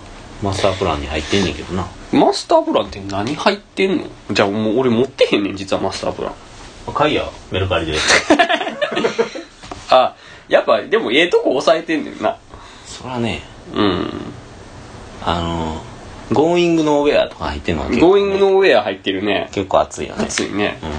[0.42, 1.86] マスタープランに入ってんねんけどな。
[2.12, 4.04] マスタープランって何入ってんの？
[4.32, 6.34] じゃあもう俺持ってへんねん実はマスタープラン。
[6.94, 7.94] 買いやメルカリで。
[9.90, 10.14] あ
[10.48, 12.36] やっぱでもええとこ押さえてんねんな。
[12.86, 13.42] そらね。
[13.74, 14.10] うん。
[15.24, 15.82] あの
[16.32, 19.48] ゴーイングノーウェアとか入ってんのは結構、ゴーイングノーウェア入ってるね。
[19.52, 20.24] 結構熱いよね。
[20.24, 20.78] 熱いね。
[20.82, 20.90] うん。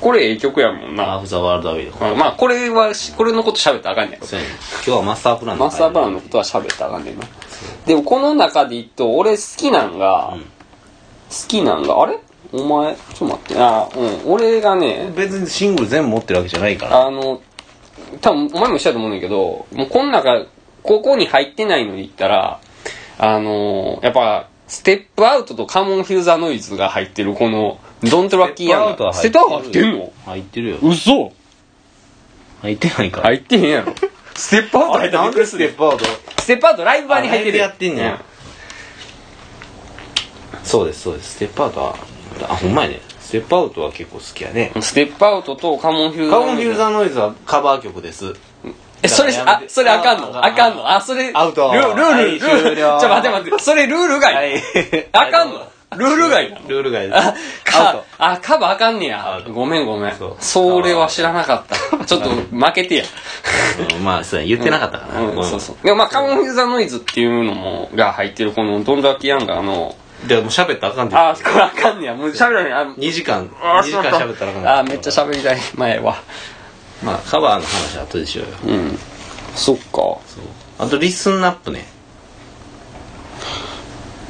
[0.00, 1.04] これええ曲やもんな。
[1.04, 4.52] ハーフ・ザ・ワールド・アウェイとかあまあこれはしこれのこと喋ったらあかんねやろそうやね。
[4.76, 7.24] 今日はマスタープランマスタープランのことは喋ったらあかんねんな。
[7.86, 10.40] でもこの中で言うと俺好きなんが、うん。
[10.42, 10.48] 好
[11.48, 12.18] きなんがあれ？
[12.52, 12.94] お前？
[12.94, 13.58] ちょっと待って。
[13.58, 14.32] あうん。
[14.32, 17.06] 俺がね別にシングル全部持ってるわけじゃないから。
[17.06, 17.40] あの
[18.20, 20.46] 多分お前もしたと思うんだけどもうこの中
[20.82, 22.60] ここに入ってないので言ったら
[23.18, 29.12] あのやっぱステップアウトとカモンフューザーノイズが入ってるこのドントラッキーヤング。
[29.12, 30.12] ステップアウト入ってんの？
[30.24, 30.78] 入ってるよ。
[30.82, 31.32] 嘘。
[32.62, 33.18] 入ってないか。
[33.18, 33.94] ら入ってへんやろ。
[34.34, 35.64] ステップアウト入ったらびっくりする。
[35.66, 36.04] よプアウト？
[36.40, 37.58] ステップアウトライブ版に入ってる。
[37.58, 38.22] やってんねや。
[40.62, 41.34] そうですそうです。
[41.34, 41.96] ステップアウトは
[42.42, 43.00] あほんまやね。
[43.20, 44.72] ステップアウトは結構好きやね。
[44.80, 48.34] ステップアウトとカモンフューザーカモンフューザーノイズはカバー曲です
[49.06, 50.36] え、それ、あそれあかんの？
[50.36, 50.90] ああかんの？
[50.90, 51.72] あ、それ、アウト。
[51.72, 52.98] ルルール、はいルール、終了。
[53.00, 54.62] ちょ、待って待って、それルール外。
[55.12, 55.66] あかんの？
[55.96, 57.32] ルール外なのルール外ですあ、
[57.64, 59.40] か、あ、カバーあかんねや。
[59.54, 60.14] ごめんごめん。
[60.40, 62.04] それは知らなかった。
[62.04, 63.04] ちょっと負けてや。
[64.02, 64.46] まあそうや。
[64.46, 65.76] 言ってなかったかな、うん、そうそう。
[65.84, 72.14] でもまあ、カモンフザーノイズっていうのも、が入ってるこのドンダーキヤンガーの、じゃあもう喋ったらあかんってあ、これあかんねや。
[72.14, 72.76] もう喋らへん。
[72.76, 75.58] あ、2時間あ2時間喋ったらあかんあ、めっちゃ喋りたい。
[75.76, 76.16] 前は。
[77.02, 78.76] まあカバーの話は後でしようよ。
[78.76, 78.98] うん。
[79.54, 79.82] そっか。
[79.92, 80.20] そう。
[80.78, 81.84] あとリスンナップね。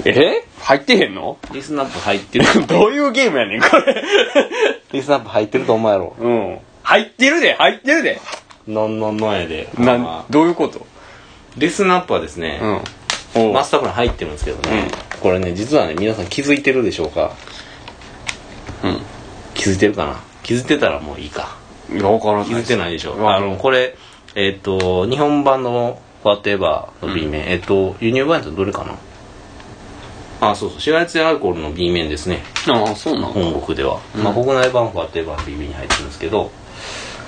[0.05, 0.44] え？
[0.61, 1.38] 入ってへんの？
[1.52, 2.44] リスンナップ入ってる。
[2.66, 4.02] どういうゲームやねん、これ。
[4.92, 6.59] リスンナップ入ってると思うやろうん。
[6.83, 8.20] 入ってるで、入ってるで。
[8.68, 9.68] のんのんのんやで。
[9.79, 10.33] なまあ。
[10.33, 10.87] どういうこと？
[11.57, 12.61] リスンナップはですね、
[13.35, 13.48] うん。
[13.48, 14.88] おマスタープラン入ってるんですけどね、
[15.20, 17.33] これね実はね皆さん気づいてるでしょうか？
[18.85, 19.00] うん。
[19.55, 20.20] 気づいてるかな？
[20.42, 21.57] 気づいてたらもういいか
[21.92, 22.46] いや、わからない。
[22.46, 23.12] 気づいてないでしょ。
[23.12, 23.96] うんあのこれ
[24.35, 30.51] えっ、と日本版の「ファテーバー」の B 面、えっ、と輸入版やとどれかな？
[30.51, 30.81] あそうそう。
[30.81, 32.42] シガレツアルコールの B 面ですね。
[32.68, 36.51] ああ、そうなの本国では、まあ国内版ファテーバーの B 面に入ってるんですけど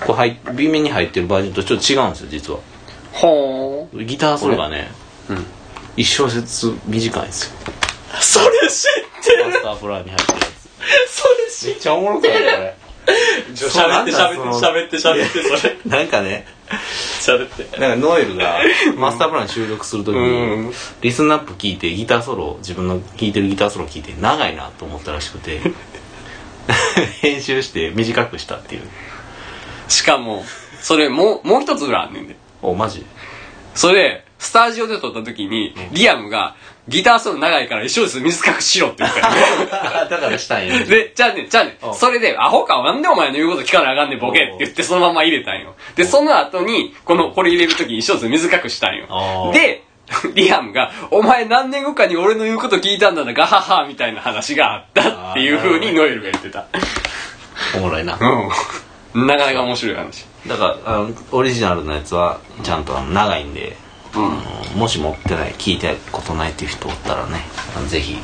[0.06, 2.58] これ入 B 面に入ってるバージョンとちょっと違うんですよ実は。
[3.12, 4.90] ほギターソロがね
[5.30, 5.46] うん。
[5.96, 7.52] 一小節短いんですよ。
[8.20, 10.68] それ知ってマスタープランに入ってるやつ。
[11.10, 12.76] それ知めっちゃおもろくないこれ
[13.54, 15.76] 喋って喋って喋って喋ってそれ。
[15.86, 16.46] なんかね。
[17.20, 17.80] 喋って。
[17.80, 18.58] なんかノエルが
[18.96, 20.72] マスタープランに収録するときに、うん。
[21.00, 25.60] リスンナップ聞いてギターソロ自分の弾いてるギターソロ聞いて長いなと思ったらしくて
[27.22, 28.82] 編集して短くしたっていう。
[29.88, 30.44] しかも
[30.80, 32.36] それもうもう一つ裏あんねんで。
[32.60, 33.06] おマジ？
[33.74, 36.54] それスタジオで撮った時に、リアムが
[36.88, 45.74] ギターソロ長いから一生です短くしろって言ったよだからしたんや で、じゃあね、じゃあねう、んそれで、アホか、なんでお前の言うこと聞かなあかんねん、ボケって言ってそのまま入れたんよ。
[45.96, 49.06] で、その後に、この、これ入れるときに一つ短くしたんあよ。
[49.08, 49.82] ーで、
[50.34, 56.64] リアムが、お前何年後かに俺の言うこと聞いたんだな、ガハハみたいな話があったっていう風にノエルが言ってた。
[57.76, 58.16] おもろいな
[59.14, 59.26] うん。
[59.26, 60.24] なかなか面白い話。
[60.46, 63.76] だからあのオリジナルのやつはちゃんとあの長いんで、
[64.18, 64.78] うん。
[64.78, 67.40] もし持ってない聞いたことないっていう人おったらね
[67.88, 68.16] ぜひ、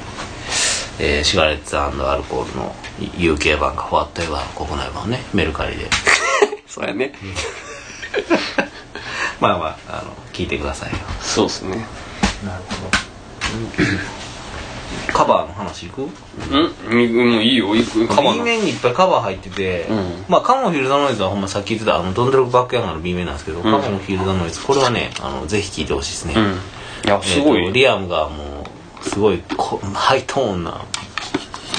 [0.98, 2.74] えーシガレッツアルコールの
[3.16, 5.88] UK 版かフォワットエバーの国内版をねメルカリで
[6.68, 7.12] そうやね。
[9.40, 11.86] まあまああの聞いてくださいよそうっすね。
[12.44, 14.23] なるほど
[15.14, 16.02] カバーの話いく？
[16.02, 18.06] うんもういいよ、いく。
[18.08, 18.44] かま B な。
[18.44, 26.54] 面にいっぱいカバー入ってて、うんまあカモンフィールドノイズはほんまさっき言ってたあのドンデロックバックヤンガーの B 面なんですけど、カモンフィールドノイズこれはねあのぜひ聴いてほしいですね、うん。
[27.06, 27.60] いや、すごい。
[27.60, 28.66] えーとリアムがも
[29.00, 30.84] うすごいこハイトーンな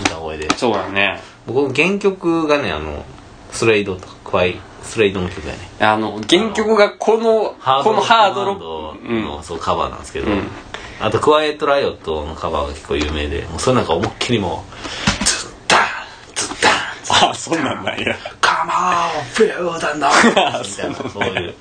[0.06, 1.20] 歌声でそうだね。
[1.46, 3.04] 僕原曲がねあの
[3.52, 9.08] スレイドとかクワイスレイドの曲やねあの、原曲がこの、このハードロック。
[9.08, 10.44] クの、そうカバーなんですけど、うん
[11.00, 14.64] あとクワイエットライオットのカバーが結構有名でもうそれなんか思いっきりも
[15.22, 15.80] うズッダン
[16.36, 18.16] ズッダンあ、そんなんなんや。
[18.42, 21.56] カモンフィールドノイズみたいなそういう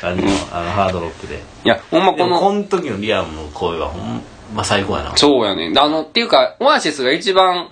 [0.00, 1.42] 感じのあのハードロックで。
[1.64, 4.22] いや、ほんまこの、この時のリアムの声はほん
[4.54, 5.16] ま最高やな。
[5.16, 5.72] そうやね。
[5.76, 7.68] あの、っていうか、オアシスが一番、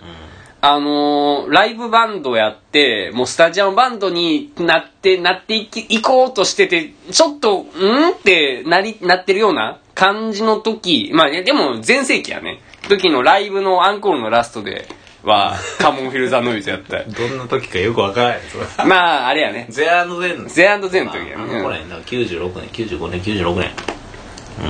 [0.63, 12.61] あのーライブバンドやって、もうスタジアムバンドになって、なっていき、いこうとしてて、ちょっと、んってなり、なってるような感じの時、まあ、でも全盛期やね。
[12.89, 14.87] 時のライブのアンコールのラストで
[15.23, 17.05] は、 カモンフィルザノイズやった。
[17.05, 18.41] どんな時かよくわからない
[18.87, 19.67] まあ、あれやね。
[19.71, 21.55] ゼアンドゼンゼアンドゼンの時やあね。
[21.55, 23.71] の頃やな96年95年96年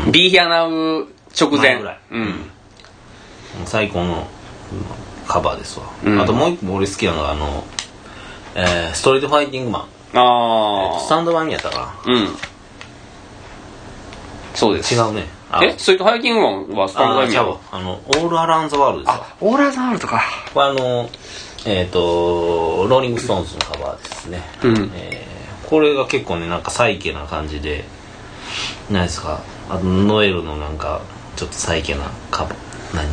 [0.07, 1.59] うんビーヒャナウ直前。
[1.75, 2.51] 前ぐらいうん。
[3.65, 4.29] 最高の
[5.31, 6.21] カバーですわ、うん。
[6.21, 7.65] あともう一個俺好きなのがあの、
[8.55, 10.21] えー Street Fighting Man、えー。
[10.21, 10.99] ああ。
[10.99, 12.29] と Stand By Me やったかうん。
[14.55, 14.97] そうです。
[14.97, 15.27] な違うね。
[15.53, 15.75] あえ？
[15.79, 20.23] それとハイキングマンは Stand By Me ああの All Around the World ですわあ、オーラーザールとか。
[20.53, 21.09] これあの
[21.67, 24.91] えっ、とローリング・ストーンズのカバーですね、うん。
[24.95, 25.31] えー
[25.71, 27.85] これが結構ねなんかサイケな感じで
[28.91, 29.41] 何ですか？
[29.69, 31.01] あとノエルのなんか
[31.37, 32.57] ちょっとサイケなカバ
[32.93, 33.09] 何、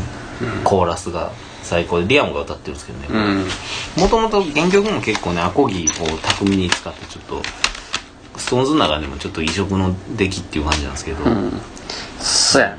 [0.63, 1.31] コーラスが
[1.67, 4.01] 最高でリアムが歌ってるんですけどねうん。
[4.01, 7.41] もともと原曲も結構ねアコギを巧みに使ってちょっと
[8.37, 11.51] ストーンズの中でもちょっと異色の出来っていう感じなんですけど、うん。
[12.19, 12.77] そうやね。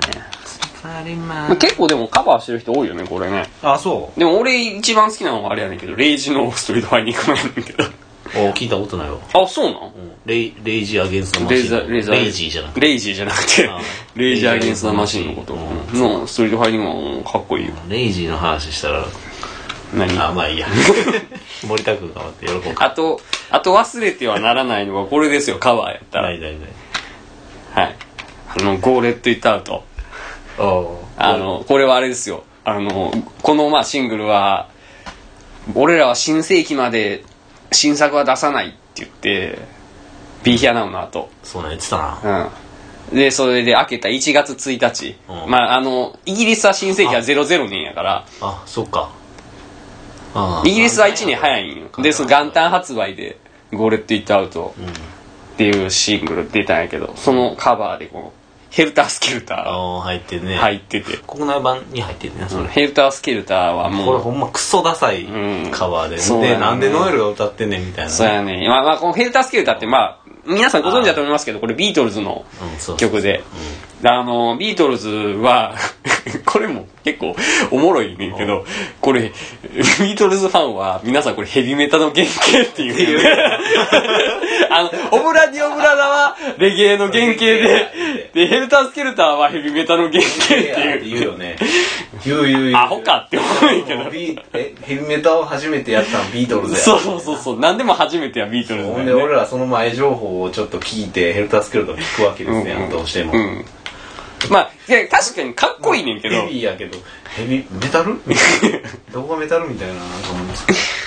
[1.57, 3.49] 結構でもカバーしてる人多いよね、これね。
[3.63, 8.08] あそでも俺一番好きなのはあれやねんけど、レイジのストリートファイティングマンやねんけど。
[8.35, 9.83] うお聞いたことないわ、あ、そうなん？
[9.83, 9.91] うん。
[10.27, 12.15] レイレイジー・アゲンスト・マシンレイザー、レイザー。
[12.15, 12.81] レイジーじゃなくて。
[12.81, 13.69] レイジーじゃなくて。
[13.69, 13.81] あ、
[14.15, 15.55] レイジーアゲンストマシンのこと。
[15.55, 17.75] うんの Street Fighting Man かっこいいよ。
[17.89, 19.05] レイジーの話したら。
[19.95, 20.19] 何？
[20.21, 20.67] あまあいいや。
[21.67, 26.29] 森田君が待って喜ぶかあと、あと忘れてはならないのがこれですよ、カバーやったら。
[26.29, 26.61] ないないない。
[27.73, 27.97] はい。
[28.61, 29.85] あの、 Go Let It Out。
[30.59, 32.45] おあの、これはあれですよ。
[32.65, 33.13] あの、
[33.43, 34.69] このまあシングルは、
[35.75, 37.25] 俺らは新世紀まで
[37.73, 39.59] 新作は出さないって言って、
[40.43, 41.31] ビーヒャナウの後。
[41.43, 42.51] そうなん言ってたな
[43.11, 43.17] うん。
[43.17, 45.17] で、それで開けた1月1日。
[45.29, 49.11] うんまあ、あの、イギリスは新世紀は00年やから、あそっか
[50.65, 51.89] イギリスは1年早いんよ。
[51.99, 53.39] で、その元旦発売で、
[53.73, 54.75] ゴーレット・イット・アウト
[55.55, 58.38] っていうシングル出たんやけど、そのカバーでこう、
[58.71, 60.55] ヘルター・スケルタあー入ってるね。
[60.55, 65.71] ー入ってて、国内版に入ってるねそれ、ヘルター・スケルターはこれもう、ほんまクソダサいうん。
[65.71, 66.55] カバーで、そうやね。
[66.57, 68.11] でなんでノエルが歌ってんねんみたいな。
[68.11, 68.67] そうやね。
[68.69, 73.43] まあまあ、このヘルター・スケルターってまあ、皆さんご存知だと思いますけど、これビートルズのうんそうそう曲で。
[74.05, 75.75] あの、ビートルズは、
[76.45, 77.35] これも結構
[77.71, 78.65] おもろいねんけど、
[79.01, 79.33] これ、
[80.01, 83.21] ビートルズファンは、皆さんこれヘビメタの原型っていう、
[84.71, 87.89] あの、オブラディオブラダはレゲエの原型で、
[88.35, 91.57] で、ヘルタースケルターはヘビメタの原型っていう、言うよね。
[92.25, 94.11] 言う言う言うアホかって思うんやけど。
[94.11, 96.79] ビーえヘビメタを初めてやったのビートルズや。
[96.81, 99.03] そうそうそうそう、何でも初めてはビートルズだよね。
[99.03, 102.91] ほんで俺らその前情報をちょっと聞いてヘルタースケルトン聞くわけですね、うん。
[102.91, 103.65] どうしても、うん。
[104.51, 106.99] まあ、いや、確かにかっこいいねんけど、ヘビーやけど。
[107.37, 108.17] ヘビメタル？
[109.13, 109.95] どこがメタルみたいな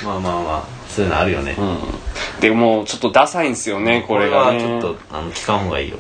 [0.04, 2.42] まあまあまあそういうのあるよね、うん。
[2.42, 4.64] でも、ちょっとダサいんですよね、これがね。
[4.64, 5.98] はちょっとあの聞かん方がいいよ。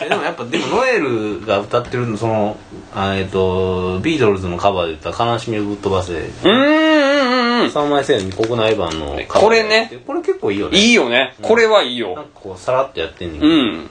[0.00, 2.56] え でもやっぱでもノエルが歌ってるその
[2.94, 7.66] あえっとビートルズのカバーで言ったら「悲しみをぶっ飛ばせ」うーん、うん、うん、うん。
[7.66, 9.92] 3枚線国内版のこれね。
[10.06, 10.78] これ結構いいよね。
[10.78, 11.34] いいよね。
[11.42, 12.16] これはいいなんよ。
[12.16, 13.90] かこうさらっとやってんねんうん。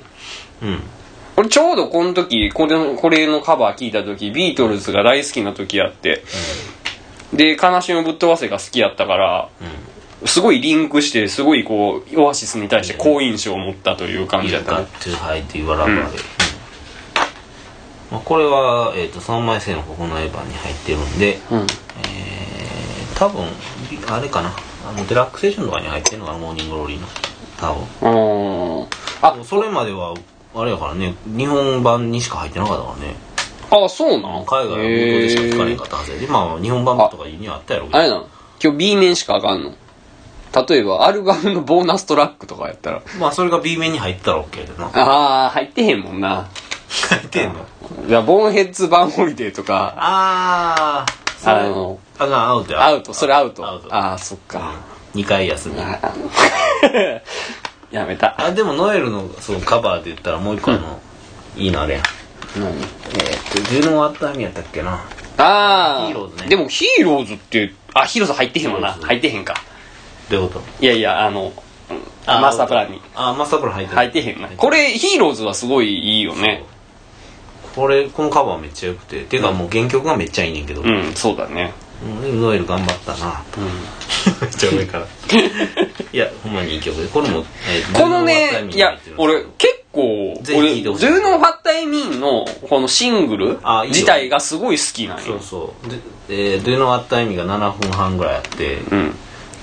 [0.63, 0.83] うん
[1.37, 6.23] 俺ちょうどこの時、これの、これのカバー聞いた時、ビートルズが大好きな時やって、
[7.33, 9.49] で、悲しみをぶっ飛ばせが好きやったから、
[10.25, 14.79] すごいリンクして、すごいこう、オアシスに対して好印象を持ったという感じや You った。
[14.79, 15.11] ね got。
[15.11, 15.65] to hide っていう
[18.11, 21.59] まあ、これは、えー、と3枚線の国内盤に入ってるんで、うん。
[21.59, 23.45] えー、多分
[24.07, 24.53] あれかな。
[24.85, 27.07] あのデラックスエディションとかに入ってるのかな Morning Glory の。
[27.57, 28.81] 多分。
[28.81, 28.87] うん。
[29.21, 30.13] あ、それまでは
[30.53, 33.15] あれやからね日本盤にしか入ってなかったからね。
[33.69, 34.45] あ、そうなん？
[34.45, 36.27] 海外は無料でしか聞かれへんかったはずやで。
[36.27, 37.99] まあ日本盤とかにはあったやろうけど。
[37.99, 38.27] あれなの
[38.61, 39.73] 今日 B 面しかあかんの？
[40.67, 43.01] 例えば、アルバムのボーナストラックとかやったら。
[43.17, 44.87] まあそれが B 面に入ったら OK でな。
[44.87, 46.49] ああ、入ってへんもんな。
[47.09, 47.65] 入ってんの？
[48.09, 52.85] いや、ボーンヘッズ・バンホリデーとか、ああそれあの、あなアウトや。
[52.85, 53.65] アウト、それアウト。
[53.65, 53.95] アウト。
[53.95, 54.75] ああ、そっか。
[55.15, 55.75] 2回休み
[57.91, 58.35] やめた。
[58.41, 60.99] あでもノエルのそうカバーで言ったらもう一個あの、
[61.55, 62.03] いいのあれやん
[62.59, 62.69] 何？
[62.69, 65.03] えー、とジュノン・アッターミやったっけな
[65.37, 68.93] ああ、ヒーローズねでもヒーローズって、あ、ヒーローズ入ってへんわな。
[68.93, 69.55] ヒーローズ入ってへんか。
[70.29, 70.83] どういうこと？
[70.83, 71.51] いやいや、あの、うん
[72.25, 73.01] マスタープランに。
[73.15, 74.47] あマスタープラン入ってる入ってへんな。
[74.49, 76.63] これ、ヒーローズはすごいいいよね。
[77.75, 81.73] これこのカバーめっちゃ良くてていうかもう原曲がめっちゃいいねんけど、うん、そうだね。
[82.03, 83.43] うんノエル頑張ったな。
[84.41, 85.05] めっちゃ上から。
[86.13, 87.07] いやほんまにいい曲で。
[87.07, 91.05] これも、えー このね、いや、俺結構、俺、聴いてほしい。
[91.05, 95.39] ジューノン・ファッタイ・ミーンのこのシングル自体がすごい好きなんよそう。
[95.41, 95.89] そう。
[95.91, 99.15] で、えー、ドゥノ・アッターミが7分半ぐらいあって、うん。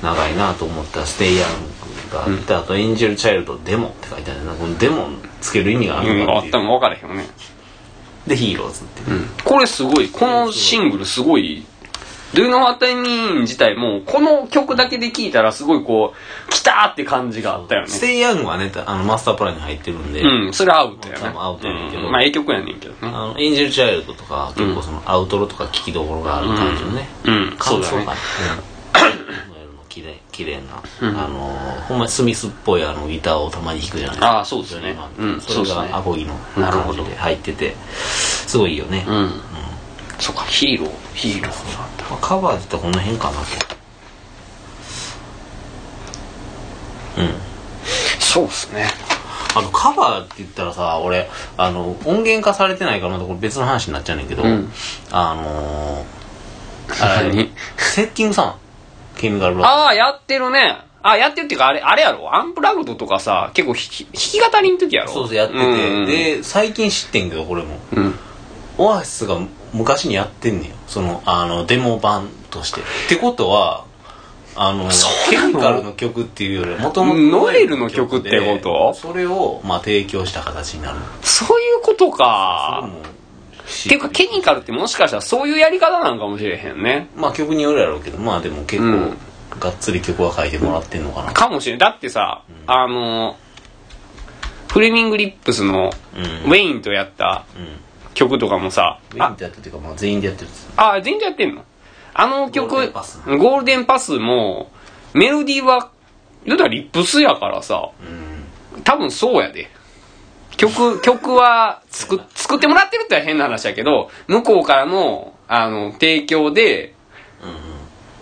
[0.02, 1.48] 長いなと思ったら「ステイヤン
[2.08, 4.52] グ」があって、あと「エンジェル・チャイルド・デモ」って書いてあるな。
[4.52, 5.08] このデモ
[5.40, 7.28] つける意味があうん、るのかっいう、あってたも分からへんよね。
[8.26, 11.64] でヒーローズっていう、これすごい、このシングルすごい、
[12.34, 17.88] ドゥーノ・ファッタイ・ミーン自体も、この曲だけで聴いたらすごいこう、来たーって感じがあったよね。
[17.88, 21.32] ステイヤングはねあのマスタープランに入ってるんで、うん、それアウトやね。
[21.36, 22.06] アウトやねんけど。
[22.06, 22.98] うんまあ、ええ曲やねんけどね。
[23.02, 31.38] あのエンジェル・チャイルドとか結構そのアウトロとか聞きどころがある感じのね、うん、そうん、ノエルの綺麗綺麗な、あの
[31.88, 34.30] ほんまにスミスっぽいあのギターをたまに弾くじゃないですか。
[34.30, 34.96] ああそうですよね。
[35.18, 39.30] うんそれがアコギの感じで入っててすごいいいよね、うん。
[40.18, 42.04] そうか、ヒーロー、ヒーローなんだ。
[42.10, 43.76] まあカバーったらこの辺かなと
[47.18, 47.30] うん。
[48.18, 48.86] そうっすね。
[49.54, 54.70] あとカバーって言ったらさ俺あの音源化されてないからまたこれ別の話になっちゃうねんけど、うん。
[55.10, 57.50] あのー、あれ何？
[57.76, 58.56] セッティングさん。
[59.16, 59.68] ケミカルロック。
[59.68, 60.78] ああ、やってるね。
[61.02, 62.34] あ、やってるっていうか、あれ、あれやろ？
[62.34, 65.12] アンプラグドとかさ、結構弾き弾き語りの時やろ？
[65.12, 66.06] そうそうやってて、うん。
[66.06, 67.78] で最近知ってんけどこれも。
[67.92, 68.14] うん。
[68.78, 69.38] オアシスが
[69.72, 72.80] 昔にやってんねんよそのあのデモ版として。
[72.80, 73.84] ってことは
[74.56, 74.88] あの
[75.30, 78.94] ケミカルの曲っていうよりはもともとノエルの曲ってこと？
[78.94, 80.98] それを、まあ、提供した形になる。
[81.22, 82.88] そういうことか。
[82.90, 83.02] もっ
[83.88, 87.08] ていうか、ケニカルってもしかしたらそういうやり方なのかもしれへんね。
[87.14, 89.18] まあ曲によるやろうけどまあでも結構、うん。
[89.60, 91.78] がっつり曲は書いてもらってんのかな、かもしれん。
[91.78, 93.36] だってさ、あの、
[94.68, 96.50] フレミング・リップスのうん。
[96.50, 97.87] ウェインとやったうん
[98.18, 101.64] 曲とかもさ、あウィンってやってるっていうか、まあ、全員でやってるんですあ、全然やってんの？
[102.14, 103.20] あの曲、ゴールデンパス。
[103.24, 104.72] ゴールデンパスも、
[105.14, 105.92] メロディーは、
[106.44, 107.90] 言うたらリップスやからさ、
[108.74, 108.82] うん。
[108.82, 109.70] 多分そうやで。
[110.56, 116.94] 曲、 曲は作、作ってもらってるっては変な話だけど、向こうからの、あの、提供で、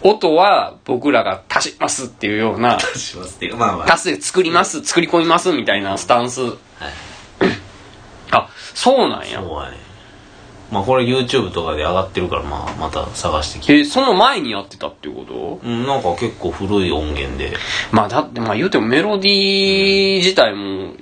[0.03, 3.95] 音は僕らが足しますっていうような、しますっていうかまあまあ。
[3.95, 6.43] 足すで作ります、作り込みますみたいなスタンス。
[6.43, 6.53] はい。
[8.31, 9.41] あ、そうなんや。
[9.41, 9.71] そうや。
[9.71, 9.86] ね
[10.71, 13.79] まあこれ YouTube とかで上がってるからまあまた探してきて。
[13.81, 15.61] え、その前にやってたっていうこと？
[15.65, 17.53] うんなんか結構古い音源で。
[17.93, 20.93] まあだってまあ言うてもメロディー自体も、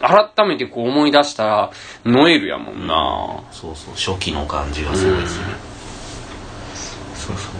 [0.00, 1.70] 改めてこう思い出したら、
[2.04, 3.42] ノエルやもんな。
[3.52, 5.44] そうそう初期の感じがすごいですね
[7.14, 7.52] そうそう。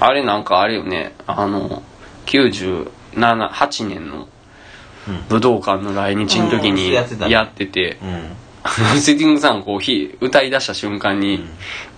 [0.00, 1.82] あれなんかあれよね、あの、
[2.26, 2.88] 97、
[3.50, 4.28] 8年の
[5.06, 5.24] うん。
[5.28, 6.92] 武道館の来日の時にうん。
[6.94, 7.30] やってたね。
[7.30, 8.30] やってて、うん
[8.90, 11.44] あ のセティングさんこうひ歌い出した瞬間に、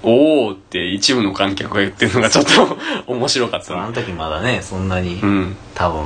[0.03, 3.85] おーって一部の観客が言ってるのがちょっと面白かったな。
[3.85, 5.57] あの時まだねそんなに、うん。
[5.75, 6.03] 多分、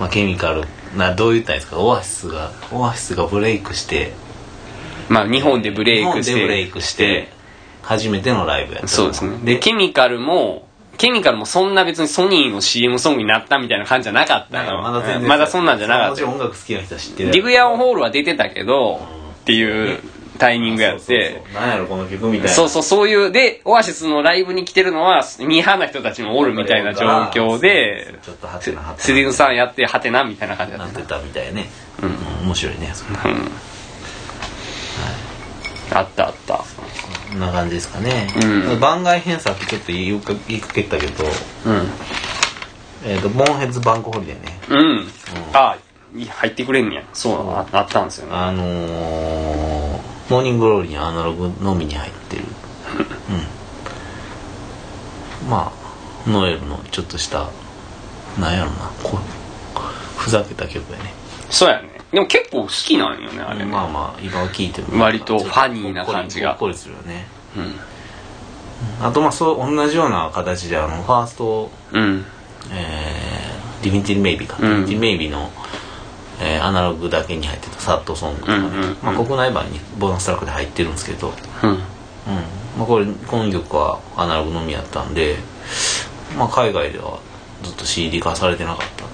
[0.00, 0.64] まあ、ケミカル
[0.96, 1.80] などう言ったらいいんですか？
[1.80, 4.12] オアシスがオアシスがブレイクして
[5.08, 6.32] まあ日本でブレイクして。
[6.32, 7.32] 日本でブレイクして
[7.82, 9.36] 初めてのライブやったそうですね。
[9.44, 14.80] で、ケミカルも、ケミカルもそんな別にソニーの CM ソングになったみたいな感じじゃなかったよ。
[14.80, 16.28] まだ全然まだそんなんじゃなかったよ。
[16.28, 19.00] もちろん音楽好きな人は知ってるディグヤンホールは出てたけど、
[19.44, 20.00] っていう
[20.38, 22.48] タイミングやって、なんやろこの曲みたいな。
[22.48, 31.66] そうそう、そういう、で、オアシスのライブに来てるのは、ミーハーな人たちもおるみたいな状況で、ちょっとハテナハテナセディンさんやって、ハテナみたいな感じだなってったみたいね。
[32.02, 33.32] うん、面白いねそれ。
[33.32, 33.50] うん。
[35.92, 36.56] あったあった。
[36.56, 36.64] こ
[37.36, 38.80] んな感じですかね、うん。
[38.80, 41.24] 番外編さっきちょっと言いか言いかけたけど。
[41.24, 41.88] うん。
[43.06, 44.58] えっ、と Bonehead's Bank Holiday ね。
[44.70, 45.06] うん。
[45.52, 45.76] あ、
[46.14, 47.02] い入ってくれんねや。
[47.12, 48.34] そう、ああったんですよね。
[48.34, 50.00] あのー、
[50.30, 52.44] Morning Glory にアナログのみに入ってる
[55.44, 55.72] うんま
[56.26, 57.50] あノエルのちょっとした
[58.40, 61.12] なんやろなこうふざけた曲やね
[61.50, 61.90] そうやね。
[62.10, 63.64] でも結構好きなんよね、あれね。
[63.66, 67.60] まあまあ今聴いてる割とファニーな感じがほっこりするよねう
[69.02, 69.06] ん。
[69.06, 72.24] あとまあそう同じような形であのファーストうん。
[72.72, 75.50] えー、 Definitely Maybe か、うん Definitely Maybe の、
[76.46, 78.58] えーアナログだけに入ってた Sad Song とか。
[78.58, 78.68] ね、
[79.02, 81.70] まあ、国内盤にボーナストラックで入ってるんですけど、うん。
[81.70, 81.78] うん。
[82.78, 85.36] まあ、これこの曲はアナログのみやったんで、
[86.36, 87.18] まあ、海外では
[87.62, 89.08] ずっと CD 化されてなかったん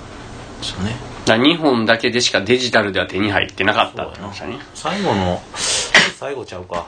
[0.61, 0.97] ですよね。
[1.27, 4.13] だ日本だけでしかデジタルでは手に入ってなかったっ
[4.49, 4.59] ね。
[4.75, 5.41] 最後の
[6.19, 6.87] 最後ちゃうか。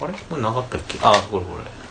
[0.00, 0.12] あれ？
[0.12, 0.98] これなかったっけ？
[1.02, 1.64] あこれこれ「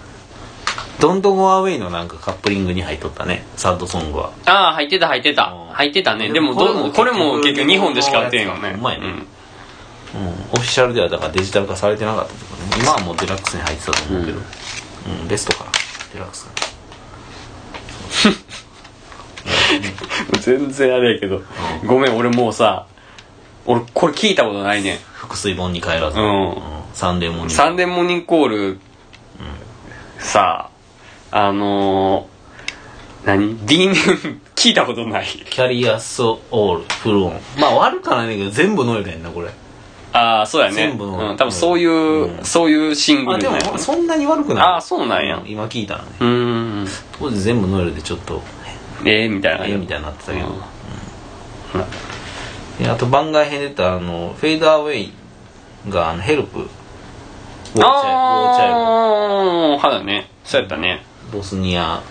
[0.99, 3.45] ドントゴアウェイのなんかカップリングに入っとったね。
[3.55, 4.31] サッドソングは。
[4.45, 5.53] ああ、入ってた入ってた。
[5.69, 5.73] うん。
[5.73, 6.27] 入ってたね。
[6.27, 8.75] ででももこれもど、これも結局日本でしか売ってんよね。
[8.77, 9.07] うまいね。
[9.07, 9.09] ん。
[9.09, 12.81] うん、オフィシャルではだからデジタル化されてなかったとかね。
[12.81, 15.27] 今はもうデラックスに入ってたと思うけど、うん。
[15.27, 15.71] ベストかな。
[16.13, 16.49] デラックス。
[20.41, 21.41] 全然あれやけど。
[21.85, 22.85] ごめん、俺もうさ、
[23.65, 24.99] 俺これ聞いたことないね。
[25.13, 26.55] 腹水本に帰らず、うん。
[26.93, 28.79] サンデーモーニングサンデーモーニングコール、
[30.25, 30.69] さ、
[31.31, 33.95] あのー、何 ?D 面
[34.55, 35.25] 聞いたことない。
[35.25, 39.49] キャリアソオールフルオンまあ悪かないねんけど全部ノイルやんなこれ。
[40.11, 40.75] ああ、そうやね。
[40.75, 42.45] 全部のうん、多分そういう、うん。
[42.45, 44.63] そういうシングあでもそんなに悪くない。
[44.77, 45.41] あそうなんや。
[45.45, 46.09] 今聞いたらね。
[46.19, 46.87] うーん。
[47.19, 48.41] 当時全部ノイルでちょっと
[49.05, 49.65] ええみたいな。
[49.65, 52.83] ええみたいになってたけど、うん。
[52.83, 55.13] であと番外編で言ったあのフェイドアウェイ
[55.89, 56.69] があのヘルプ
[57.75, 60.29] ウォーチャイああ、はいだね。
[60.43, 61.03] そうやったね。
[61.31, 62.01] ボスニア、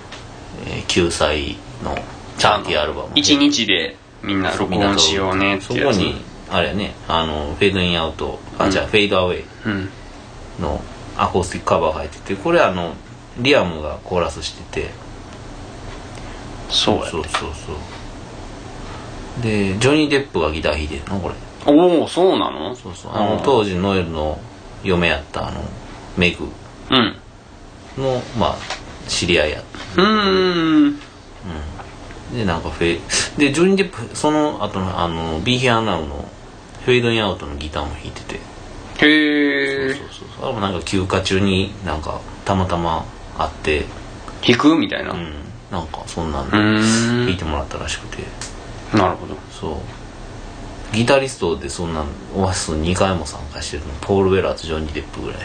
[0.66, 1.96] えー救済の
[2.38, 5.96] チャーティーアルバム一日でみんな録音しようねっていうやつ。
[5.96, 9.88] そこにあれやねあのフェードインアウトあ、じゃあフェードアウェイうん。
[10.60, 10.80] の
[11.16, 12.94] アコースティックカバーが入っててこれあの
[13.38, 14.90] リアムがコーラスしてて
[16.68, 17.06] そう。
[17.08, 17.76] そうそうそう
[19.42, 21.34] でジョニー・デップがギター弾いてるのこれ
[21.66, 22.74] おお、そうなの？
[22.76, 24.38] そうそうあの当時ノエルの
[24.84, 25.60] 嫁やったあの
[26.16, 26.48] メグ
[26.90, 27.16] うん。
[27.98, 28.56] のまあ
[29.08, 29.62] 知り合いや
[29.96, 30.98] うーん。
[32.32, 33.00] でなんかフェイ
[33.38, 36.28] でジョニー・デップその後のあの Be Here Now の
[36.84, 38.40] フェイドインアウトのギターも弾いてて
[39.06, 40.08] へえそう。
[40.08, 43.04] そうそうあれもなんか休暇中になんかたまたま
[43.38, 43.84] 会って
[44.46, 45.12] 弾くみたいな。
[45.12, 45.34] ううん
[45.70, 46.52] なんかそんなんで。
[46.52, 48.22] 弾いてもらったらしくて
[48.96, 49.34] なるほど。
[49.50, 49.74] そう
[50.94, 53.92] ギタリストでそんなんオアシス2回も参加してるの？
[54.00, 55.38] ポール・ウェラーとジョニー・デップぐらい。
[55.40, 55.44] あ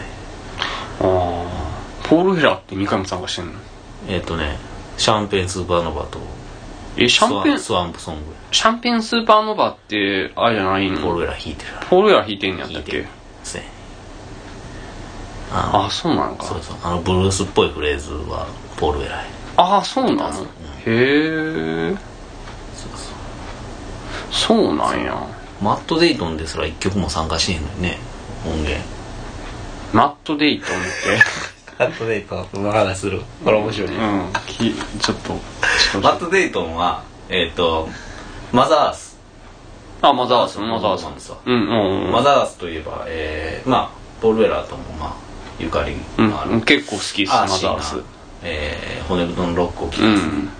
[1.02, 2.06] あ。
[2.08, 3.52] ポール・ヘラーって2回も参加してんの？
[4.08, 4.58] えっ、とね
[4.96, 6.18] シャンペン・スーパーノバと
[6.96, 8.34] え、シャンペン、スワンプソング。
[8.50, 11.00] シャンペンスーパーノバって、あれじゃないの？
[11.00, 11.70] ポール・ウェラー弾いてる。
[11.88, 13.06] ポール・ヘラー弾いてんやったっけ？
[13.44, 13.62] せ
[15.52, 16.44] ああ、そうなのか。
[16.46, 16.76] そうそう。
[16.82, 18.46] あのブルースっぽいフレーズは
[18.76, 19.18] ポール・ウェラー。
[19.18, 19.24] や
[19.56, 20.42] ああ、そうなの？
[20.44, 20.44] へ
[20.86, 21.94] え。
[22.74, 24.56] そうそう。
[24.64, 25.39] そうなんや。
[25.62, 27.98] マット・デイトンですら一曲も参加してへんのにね
[28.46, 28.80] 音源。
[29.92, 30.80] マット・デイトンっ
[31.76, 31.78] て？
[31.78, 33.20] マット・デイトンの話する。
[33.44, 34.32] これ面白い、うん。
[34.46, 35.32] きちょっと
[36.00, 37.88] マット・デイトンはえっ、と
[38.52, 39.18] マザーアース
[40.02, 41.02] あマザースマザース。
[41.02, 42.12] なんですわうんうんうん。
[42.12, 43.88] マザーアースといえばえー、まあ
[44.22, 45.12] ポール・ウェラーともまあ
[45.58, 48.02] ゆかりのある、うん、結構好きですマザース。
[48.42, 50.28] えー、骨太のロックを聴きます、うん。
[50.30, 50.50] ま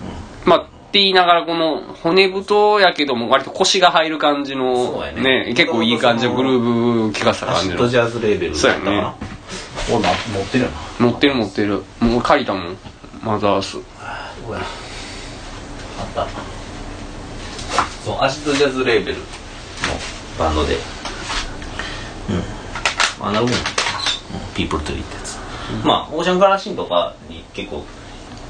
[0.91, 5.53] って言いながらこの骨太やけども割と腰が入る感じのね。
[5.55, 7.87] 結構いい感じのグルーブ聴かせたア感じの。
[7.87, 9.15] ジャズレーベルそうやな
[9.89, 10.69] おな持ってるよ
[10.99, 11.81] な持ってる持ってる。
[12.01, 12.77] もう借りたもん。
[13.23, 13.77] マザース。
[13.77, 13.81] あ
[16.03, 16.27] った。
[18.03, 19.23] そうアシッドジャズレーベルの
[20.37, 20.75] バンドで。
[20.75, 20.77] う
[23.23, 23.25] ん。
[23.25, 23.57] アナログの
[24.53, 25.39] ピープルトリーってやつ、
[25.85, 27.85] まあオーシャンカラーシンとかに結構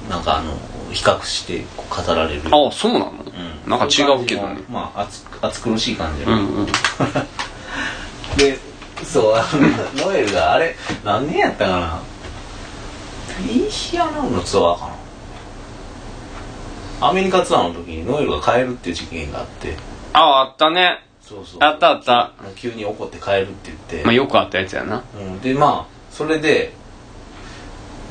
[0.10, 0.58] なんかあの
[0.92, 2.42] 比較してこう語られる。
[2.52, 3.12] ああそうなの、
[3.66, 3.70] うん。
[3.70, 4.62] なんか違うけどね。
[4.70, 6.66] まあ暑暑苦しい感じの、うんうん。
[8.38, 8.58] で
[9.04, 9.48] そうあ
[9.96, 12.00] のノエルがあれ何年やったかな？
[13.48, 14.90] ピヒアノのツアーか
[17.02, 17.08] な？
[17.10, 19.76] アメリカツアーの時にノエルが帰るっていう事件があって。
[20.14, 21.04] あああったね。
[21.22, 21.60] そうそう。
[21.62, 22.32] あったあった。
[22.56, 25.04] 急に怒って帰るって言って、まあよくあったやつやな。
[25.16, 26.74] うん、でまあそれで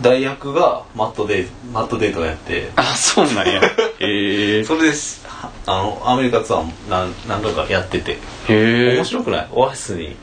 [0.00, 2.70] 代役がマットデイマットデイトがやって。
[2.76, 3.60] あそうなんや。
[4.00, 4.64] へえ。
[4.64, 5.26] それです。
[5.66, 8.12] あのアメリカツアーも何何回かやってて。
[8.12, 8.96] へえ。
[8.96, 9.48] 面白くない？
[9.52, 10.16] オアシスに、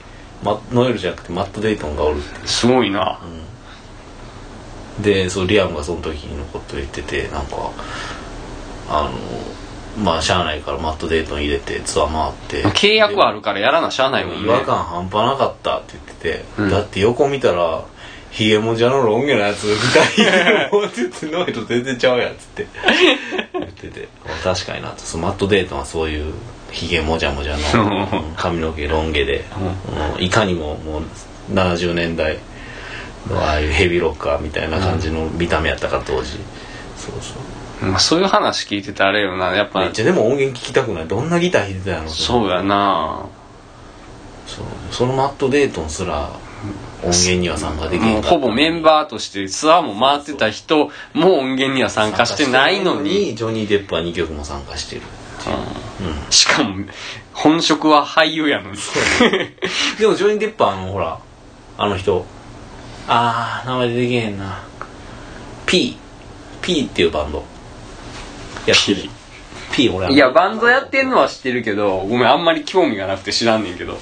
[0.44, 2.48] ま、ノエルじゃなくてマット・デイトンがおるって。
[2.48, 3.20] すごいな。
[5.00, 7.70] でそうリアムがその時のこと言っててなんか
[8.90, 9.12] あ
[10.00, 12.68] のまあしゃあないからマット・デイトン入れてツアー回って。
[12.70, 14.48] 契約はあるからやらなしゃあないもんね。
[14.48, 16.70] 違和感半端なかったって言ってて、うん。
[16.72, 17.84] だって横見たら
[18.32, 22.68] ヒゲモジャのロン毛のやつ二人いるもんって言ってノエル全然ちゃうやんっつって。
[23.54, 24.08] 言ってて。
[24.26, 26.34] あ確かになマット・デイトンはそういう
[26.72, 28.32] ヒゲもじゃもじゃのう。
[28.32, 29.46] ん髪の毛ロン毛で、
[30.18, 30.24] うん。
[30.24, 31.04] いかにももう
[31.54, 32.38] 70年代
[33.30, 36.38] のああいうヘビーロッカーみたいな感じの見た目やったから当時。
[36.98, 37.36] そうそ
[37.82, 37.86] う。
[37.86, 39.56] まあそういう話聞いててあれよな。
[39.56, 41.08] やっぱめっちゃでも音源聞きたくない。
[41.08, 43.26] どんなギター弾いてたやろそうやな。
[44.46, 44.66] そう。
[44.92, 46.30] そのマット・デイトンすら
[47.04, 53.36] 音源には参加できへもうほぼメンバーとしてツアーも回ってた人も音源には参加してないのに。
[53.36, 55.02] ジョニー・デップは2曲も参加してる
[56.02, 56.30] う。
[56.30, 56.32] ん。
[56.32, 56.86] しかも
[57.34, 58.78] 本職は俳優やのに。
[60.00, 61.20] でもジョニー・デップはあのほら
[61.78, 62.26] あの人。
[63.08, 64.64] あー名前出てけへんな。
[65.66, 65.98] P
[66.62, 67.44] P っていうバンド。
[68.66, 69.10] やってる。
[69.72, 70.16] P 俺あの。
[70.16, 73.98] いやバンドやってんのは知ってるけどごめんあんまり興味がなくて知らんねんけど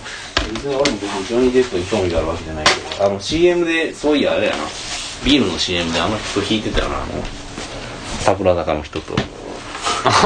[0.53, 4.63] 別に俺も別にジョニー・デップに興味があるわけじゃないけどあの CM でそういやあれやな。
[5.23, 7.05] ビールの CM であの人弾いてたよなあの。
[8.19, 9.15] 桜坂の人と。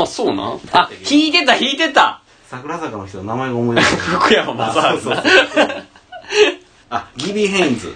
[0.02, 0.60] あそうなん？
[0.72, 2.22] あ弾いてた弾いてた。
[2.50, 4.06] 桜坂の人の名前が思い出せない。
[4.20, 5.84] 福山雅治 あそうそうそう
[6.90, 7.96] あギビー・ヘインズ。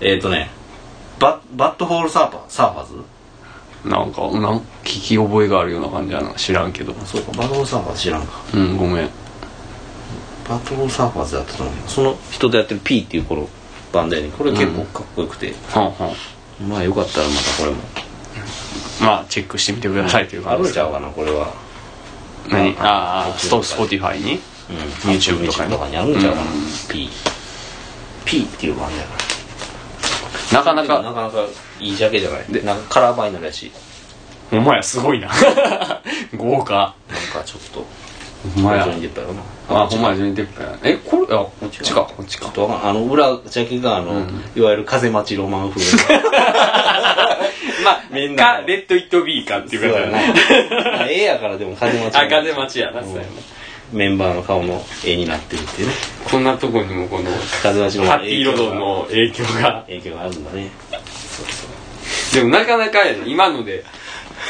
[0.00, 0.50] えっ、ー、とね
[1.18, 3.88] ババットホールサーパーサーファーズ？
[3.88, 6.30] なんかなん聞き覚えがあるような感じやな。
[6.34, 6.94] 知らんけど。
[7.04, 8.32] そうかバットホールサーファーズ知らんか。
[8.54, 9.08] うんごめん
[10.48, 13.48] バットホールサーファーズだったと思うその人とやってる P っていうこの
[13.92, 14.32] バンドやねん。
[14.32, 15.84] これ結構かっこよくて、はん。
[15.92, 16.12] は
[16.66, 17.76] んまあよかったらまたこれも。
[19.00, 20.74] まあチェックしてみてくださいというあ感じです。
[20.78, 21.54] るんちゃうかなこれは。
[22.48, 22.72] 何？
[22.74, 24.32] まあああストスポティファイに？
[24.34, 24.40] うん。
[25.10, 25.72] YouTube とかに？
[25.72, 26.58] とかにあるんちゃうかな、うん。
[26.88, 27.08] P
[28.24, 29.12] P っていうバンドやか
[30.52, 30.58] ら。
[30.58, 31.02] なかなか。
[31.02, 31.44] なかなか
[31.80, 32.44] いいジャケじゃない？
[32.50, 33.70] でなんかカラーバイナルやし。
[34.50, 35.30] お前やすごいな。
[36.36, 36.94] 豪華。
[37.10, 37.86] なんかちょっと
[38.56, 38.84] お前や。
[38.84, 39.26] ジョニーデップや。
[39.26, 40.16] ろなあほんまや。
[40.16, 42.00] ジョニー・デップやえこれあこっちか。
[42.02, 42.46] こっちか。
[42.46, 44.26] ちょっとあの裏ジャケがあの、
[44.56, 45.84] いわゆる風待ちロマン風
[47.84, 50.18] まあみんなかレッド・イット・ビーかっていうやな
[51.02, 53.28] あ絵やからでも風待ちあ風待ちやなそうやな
[53.92, 55.94] メンバーの顔の絵になってるっていうね。
[56.30, 57.24] こんなとこにもこの
[57.62, 59.82] 風待ちロマンハッピーロードの影響が。
[59.86, 60.70] 影響があるんだね。
[60.90, 62.34] そうそう。
[62.34, 63.84] でもなかなか今ので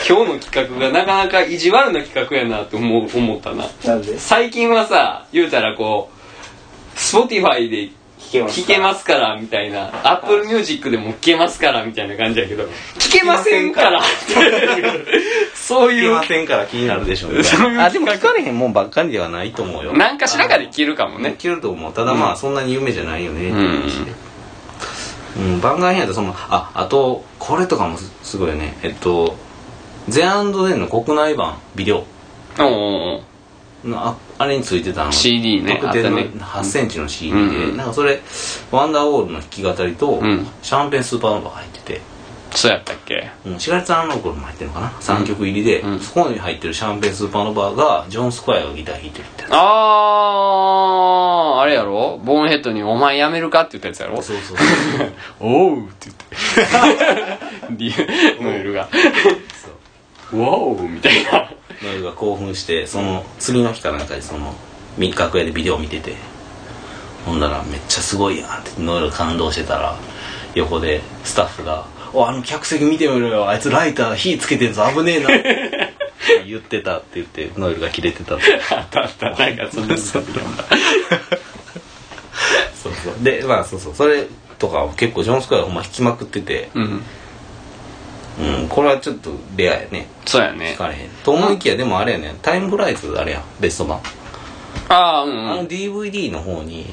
[0.07, 3.65] 今日の企画がなかなか意地悪な企画やなって思う思ったな。
[3.85, 4.19] なんで？
[4.19, 12.65] 最近はさ言うたらこう Spotify で聞けます聞けますからみたいな Apple Music でも聞けますからみたいな感じやけど
[12.99, 14.03] 聞けませんから
[15.55, 16.11] そういう。
[16.11, 17.41] 聞けませんから気になるでしょうね。
[17.79, 19.93] あでも聞かれへんもんばっかりではないと思うよ。
[19.93, 21.31] 何かしらかで聞けるかもね。
[21.31, 21.93] ね聞けると思う。
[21.93, 23.51] ただまあ、そんなに有名じゃないよね。
[23.51, 24.13] っていう話で。
[25.37, 28.77] うん、番外編やとそのああとこれとかもすすごいよね。
[28.83, 29.37] えっと
[30.09, 32.05] ゼアンドデンの国内版ビデオ。
[32.61, 33.23] おお
[33.85, 35.13] のああれについてたの。
[35.13, 36.41] CD ね特典のあったね。
[36.43, 38.21] 8センチの CD で、うんなんかそれ
[38.73, 40.47] ワンダーウォールの弾き語りと、うん。
[40.63, 42.01] シャンペンスーパーノヴァが入ってて。
[42.51, 43.29] そうやったっけ？
[43.45, 46.01] うん、シガレッツアンローコルも入ってるのかな？3曲入りで、うん。
[46.01, 52.19] そこに入ってるシャンペンスーパーノバーがジョン・スクワイアがギター弾いてるってあーあれやろ？
[52.25, 54.23] ボーンヘッドに「お前やめるか?」って言ったやつやろ？
[54.23, 54.57] そうそう
[55.41, 56.09] おうって
[56.57, 56.79] 言って。
[57.77, 57.95] リ
[58.41, 58.89] ノエルが
[60.31, 61.51] そう「ワオ!」みたいな。
[61.83, 64.55] ノエルが興奮してその次の日かなんかにその
[64.97, 66.15] み楽屋でビデオ見てて
[67.25, 69.97] ほんならめっちゃすごいやんってノエルが感動してたら
[70.55, 73.49] 横でスタッフが「おあの客席見てみろよ。
[73.49, 74.85] あいつライター火つけてんぞ。
[74.93, 75.95] 危ねえな」っ て
[76.47, 78.45] 言ってたって言ってノエルがキレてたって。
[78.71, 79.31] あったあった。
[79.31, 80.25] なんかそんなそう
[83.05, 83.15] そう。
[83.23, 83.95] でまあそうそう。
[83.95, 84.27] それ
[84.59, 87.03] とか結構ジョン・スクワイアほんま弾きまくっててうん
[88.41, 90.07] うんこれはちょっとレアやね。
[90.27, 90.73] そうやね。
[90.75, 91.09] 聞かれへん。
[91.25, 92.35] と思いきやでもあれやね。
[92.43, 93.43] タイムフライズあれやん。
[93.61, 94.01] ベスト版。
[94.89, 95.51] ああうん。
[95.51, 96.87] あのうん DVD の方に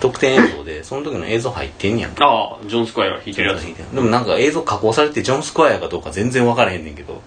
[0.00, 2.24] 特典映像で その時の映像入ってんやんか。
[2.26, 3.62] ああジョン・スクワイアが弾いてるやつ。
[3.62, 7.22] でもなんか映像加工されてジョン・スクワイアかどうか全然分からへんねんけど、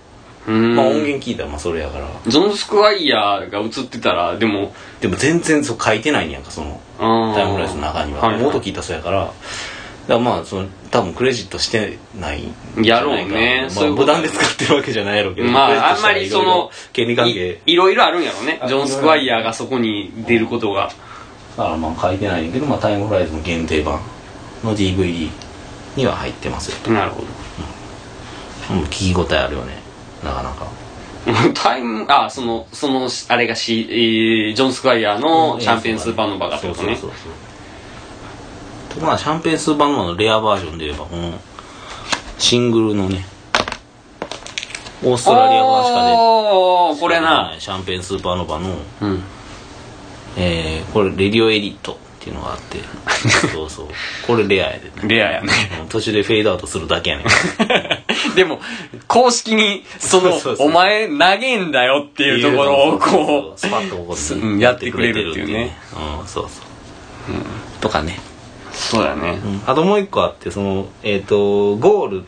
[0.47, 0.75] うん。
[0.75, 2.05] まあ音源聞いたらまあそれやから。
[2.27, 8.43] ジョン・スクワイアが映ってたらでもでも全然そう書いてないんやんかそのタイムフライズの中には、はいはい。
[8.45, 9.31] 音聞いたそうやから
[10.07, 13.21] だからまあその多分クレジットしてないんじやろうゃな。
[13.21, 17.61] いかねまあ、そういう無断で使ってるわけじゃないやろうけどまああんまりそのいろいろ権利関係。
[17.65, 18.59] いいろいろあるんやろね。
[18.61, 20.91] あジョン・スクワイアがそこに出ることが。
[21.57, 23.99] だからまあ書いてないんだけど、まあ、タイムフライズの限定版
[24.63, 25.29] の DVD
[25.95, 27.23] には入ってますよなるほ
[28.71, 28.79] うん。
[28.85, 29.77] 聞き応えあるよね
[30.23, 30.65] なかなか。
[31.25, 36.95] ど タイムあそのそのあれがし、えージョン・スクワイアのシャンペーンスーパーノバがってことね。
[36.95, 37.50] そうそうそうそう
[38.99, 41.39] まあシャンペーンスーパーノバのレアバージョンで言えばこの
[42.37, 43.25] シングルのね。
[45.03, 47.55] オーストラリア版しか出おーこれな。
[47.57, 49.23] シャンペーンスーパーノバの、うん。
[50.37, 52.79] えーこれレディオエディットっていうのがあって。
[53.53, 53.87] そうそう。
[54.27, 54.91] これレアやでね。
[55.03, 55.51] レアやね。
[55.81, 55.87] うん。
[55.87, 57.25] 途中でフェードアウトするだけやねん。
[58.35, 58.59] でも
[59.07, 60.67] 公式にそのそうそうそう。
[60.67, 65.75] お前投げんだよっていうところをこうスパッとここすでうんやってくれるっていうね。
[66.19, 68.19] うんそうそう、とかね、
[68.91, 69.39] そうだね。
[69.65, 72.25] あともう一個あってそのえっ、とゴール。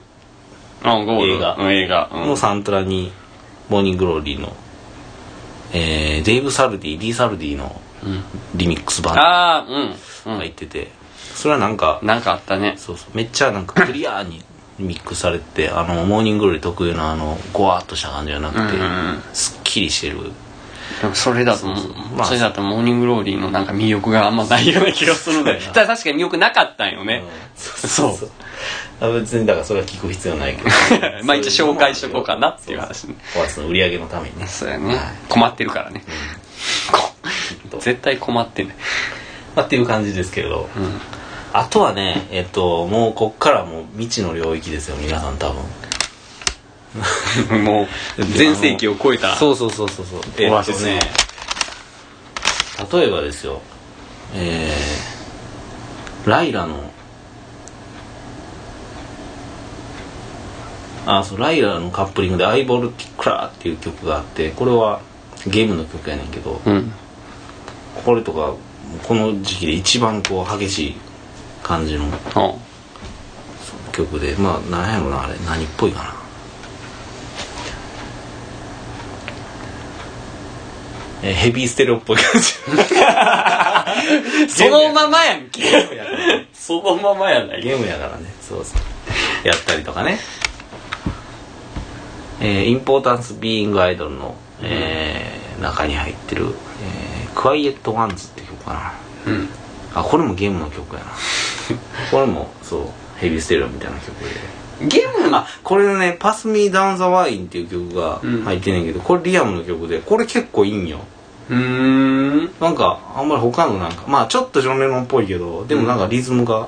[0.82, 1.34] あゴール。
[1.34, 1.56] 映画。
[1.58, 2.10] うん映画。
[2.14, 2.28] うん。
[2.28, 3.12] のサントラに
[3.68, 4.56] Morning Glory の、
[5.74, 7.82] えーデイブ・サルディ D・ サルディの
[8.56, 9.66] リミックス版ああ
[10.26, 10.36] うん。
[10.36, 10.90] う入ってて、
[11.36, 12.76] それはなんかんなんかあったね。
[12.78, 14.42] そうそうめっちゃなんかクリアに
[14.80, 18.78] ミックスされてあの Morning Glory 特有のあのゴワーっとした感じじゃなくて、
[19.34, 20.32] すっきりしてる
[21.02, 27.24] でもそれだとまあそれだとモーニングローリーのなんか魅力があんまないような気がするんだよただ確かに魅力なかったんよね、
[27.56, 28.14] そう。
[28.16, 28.30] そう。
[29.02, 30.70] あ別にだからそれは聞く必要ないけど。
[31.26, 33.16] まあ一応紹介しとこうかなっていう話ね。
[33.38, 34.48] オアシスの売り上げのためにね。
[34.48, 35.06] そうやね、はい。
[35.28, 36.04] 困ってるからね、
[37.80, 38.76] 絶対困ってね
[39.56, 41.02] まあ、っていう感じですけれど、うん。
[41.54, 45.62] あとはねえっともうこっからもう未知の領域ですよ皆さん多分
[47.64, 47.88] も
[48.18, 50.22] う全盛期を超えたそうそうそうそうそう。
[50.38, 51.00] えっとね。
[52.92, 53.62] 例えばですよ。
[54.36, 56.92] えー、ライラの。
[61.06, 65.02] あそうライラのカップリングで「アイボルティクラー」っていう曲があってこれは
[65.46, 66.94] ゲームの曲やねんけど、うん。
[68.06, 68.54] これとか
[69.04, 70.96] この時期で一番こう激しい
[71.62, 72.54] 感じのあ。
[73.92, 75.36] 曲でまあ何やろなあれ。
[75.46, 76.23] 何っぽいかな
[81.24, 82.54] えーヘビーステレオっぽい感じ。
[84.54, 85.62] そのままやんけ。
[85.62, 86.18] ゲームやから。
[86.18, 88.26] ねそのままやないゲームやからね。
[88.42, 89.48] そうそう。
[89.48, 90.20] やったりとかね。
[92.42, 96.48] えー、 Importance of Being Idle の、えー中に入ってる
[96.84, 98.94] 「えー、 Quiet Ones」っていう曲かな。
[99.28, 99.50] うん。
[99.96, 101.06] あこれもゲームの曲やな。
[102.12, 102.82] これもそう。
[103.18, 104.88] ヘビーステレオみたいな曲で。
[104.88, 108.44] ゲームあこれのね「パス・ミー・ダウン・ザ・ワイン」っていう曲がうん。
[108.44, 111.00] 入ってんねんけど、これリアムの曲でこれ結構いいんよ
[111.50, 112.52] うーん。
[112.60, 116.68] なんかあんまり他のなんかまあちょっとジョン・レノンっぽいけどでもなんかリズムが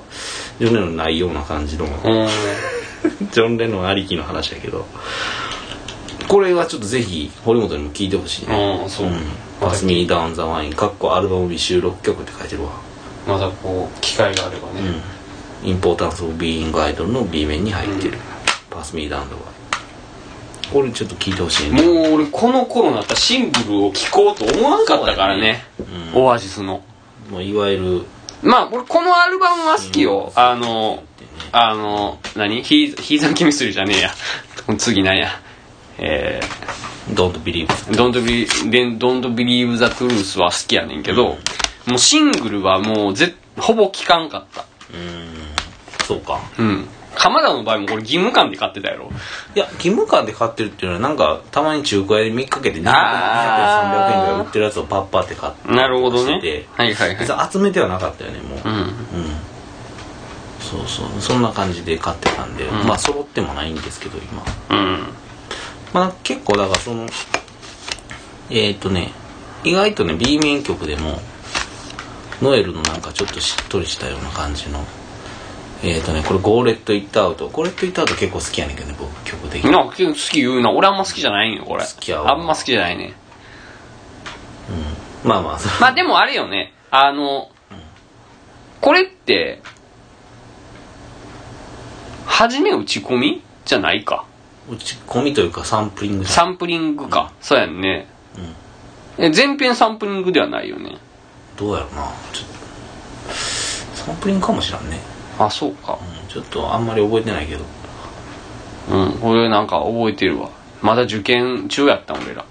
[0.60, 1.92] ジョン・レノンないような感じの、うん。
[3.32, 4.86] ジョン・レノンありきの話やけど
[6.28, 8.80] これはちょっとぜひ堀本にも聞いてほしいね。
[8.82, 9.12] ああそう、ん。
[9.62, 12.72] パス・ミー・ダウン・ザ・ワインかっこアルバム日収録曲って書いてるわ。
[13.28, 15.02] まだこう機会があればね、
[15.64, 15.70] うん。
[15.70, 18.18] インポータンス・オブ・ビーイング・アイドルの B 面に入ってる、
[18.70, 19.55] パス・ミー・ダウン・ザ・ワイン
[20.72, 21.82] これちょっと聞いてほしいね。
[21.82, 25.64] もう俺この頃になったらシングルを聴こうと思わんかったからね。
[26.14, 26.24] うん。
[26.24, 26.84] オアシスの。
[27.30, 28.06] もういわゆる。
[28.42, 31.04] まあ俺このアルバムは好きよ、あの
[31.52, 34.12] あの何ヒーヒーザンケミストリーじゃねえや。
[34.78, 35.30] 次何や？
[35.98, 36.42] え
[37.14, 41.38] 「Don't Believe」ー、Don't Believe, Don't Believe the Truth は好きやねんけど、
[41.86, 44.62] もうシングルはもうぜほぼ聴かんかった。
[44.62, 45.36] うーん。
[46.06, 46.40] そうか。
[46.60, 49.10] うん鎌田の場合もこれ義務感で買ってたやろ。
[49.56, 56.34] いや義務感で買ってるっていうのはなんかたまに中古屋で見かけて200円300円ぐらい売ってるやつをパッパって買ってなるほどね。
[56.74, 57.52] はいはいはい。
[57.52, 58.60] 集めてはなかったよねもう。
[58.64, 58.76] うん。
[58.76, 58.92] うん。
[60.60, 61.22] そうそう。
[61.22, 62.88] そんな感じで買ってたんで、うん。
[62.88, 64.44] まあ揃ってもないんですけど今。
[64.70, 65.08] うん。
[65.94, 67.08] まあ結構だからその
[68.50, 69.12] えっ、ー、とね
[69.64, 71.20] 意外とね B 面曲でも
[72.42, 74.84] ノエルのなんかちょっとしっとりしたような感じの
[75.86, 79.72] えっ、ー、とねこれ「ゴーレット・イット・アウト」ゴーレット・イット・アウト結構好きやねんけどね僕曲的に。
[79.72, 80.72] な好き言うな。
[80.72, 81.84] 俺あんま好きじゃないんよこれ。
[81.84, 82.32] 好きやわ。
[82.32, 83.14] あんま好きじゃないね。
[85.24, 86.74] まあまあそまあでもあれよね。
[86.92, 87.50] あの
[88.82, 89.62] これって
[92.26, 93.42] 初め打ち込み？
[93.66, 94.26] じゃないか。
[94.70, 98.08] 打ち込みというかサンプリングサンプリングか、そうやんね、
[99.18, 100.98] え全編サンプリングではないよね。
[101.56, 102.12] どうやろうな。
[102.34, 102.48] ちょっ
[103.28, 103.34] と
[103.96, 105.00] サンプリングかもしらんね、
[105.40, 105.98] あそうか。
[106.24, 107.64] うん、ちょっとあんまり覚えてないけど。
[108.92, 110.50] うんこれなんか覚えてるわ。
[110.82, 112.46] まだ受験中やったん俺ら。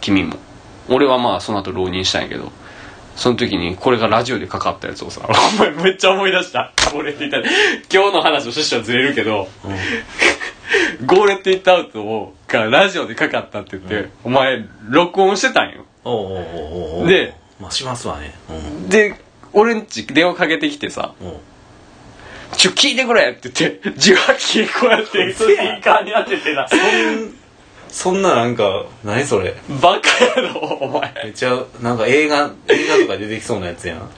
[0.00, 0.36] 君も。
[0.88, 2.50] 俺はまあその後浪人したんやけど。
[3.16, 5.22] その時にこれがラジオでかかったやつをさ
[5.56, 6.72] お前めっちゃ思い出した。
[6.94, 7.44] 俺って言ったら
[7.92, 9.48] 今日の話の趣旨はずれるけど
[11.06, 15.84] ゴーレット・イット・アウトをがラジオでかかったって言って、お前録音してたんよ。
[16.04, 16.46] おうおう
[16.98, 18.34] おうおでまあしますわね。
[18.50, 18.88] うん。
[18.88, 19.18] で
[19.52, 21.36] 俺んち電話かけてきてさおう
[22.56, 26.66] 「ちょ聞いてくれ!」って言って受話器こうやってスピーカーに当ててな。
[27.90, 29.54] そん ななんか何それ？
[29.80, 31.12] バカやろお前。
[31.24, 33.98] めっちゃなんか映画映画とか出てきそうなやつやん。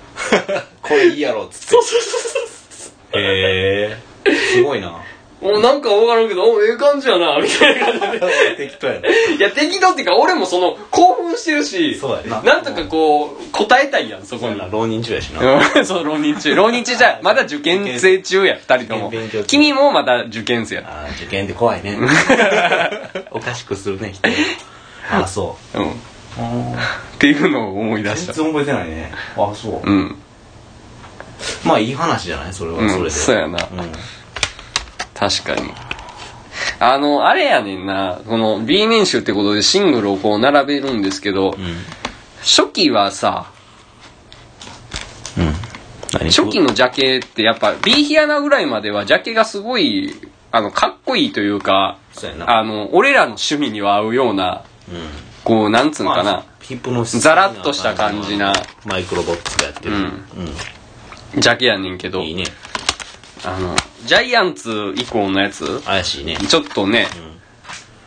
[0.82, 1.66] これいいやろっつって。
[1.68, 3.96] そうそうそうへえ
[4.54, 4.92] すごいな
[5.40, 8.56] もうなんかわからんけど、おええ感じやな、みたいな感じで。
[8.66, 9.08] 適当やな。
[9.08, 12.42] いや、適当っていうか、俺もその、興奮してるし、そうやな。
[12.42, 14.60] なんとかこう、答えたいやん、そこに。
[14.72, 15.40] 浪人中やしな。
[15.76, 16.54] うんそう、浪人中。
[16.56, 19.12] 浪人中じゃ、 まだ受験生中や、二人とも。
[19.46, 20.82] 君もまだ受験生や。
[20.86, 21.96] あー受験って怖いね。
[23.30, 24.28] おかしくするね人。
[25.10, 25.78] あそう。
[25.80, 25.82] ん。
[25.84, 25.88] っう
[26.40, 28.32] あていうのを思い出ーした。
[28.32, 29.12] 全然覚えてないね。
[29.36, 29.88] あそう。
[29.88, 30.16] うん。
[31.64, 32.52] まあいい話じゃない？
[32.52, 33.10] それはうんそれで。
[33.10, 33.58] そうやな。
[33.72, 33.92] うん
[35.18, 35.72] 確かに。
[36.80, 41.76] あの、あれやねんな、この B 面集ってことでシングルをこう並べるんですけど、うん。
[42.40, 43.50] 初期はさ、
[45.36, 45.52] うん。
[46.12, 46.30] 何？
[46.30, 50.14] 初期のジャケってやっぱ B ヒアナぐらいまではジャケがすごい
[50.50, 54.96] あのかっこいいというかそうあの俺らの趣味には合うようなうん。
[55.44, 56.44] こうなんつうのかな、まあ
[57.04, 58.52] ザラッとした感じな。
[58.84, 59.94] マイクロボックスがやってる。
[59.94, 61.40] うん。
[61.40, 62.22] ジャケやねんけど。
[62.22, 62.44] いいね
[63.44, 65.80] あのジャイアンツ以降のやつ？
[65.82, 66.36] 怪しいね。
[66.36, 67.06] ちょっとね、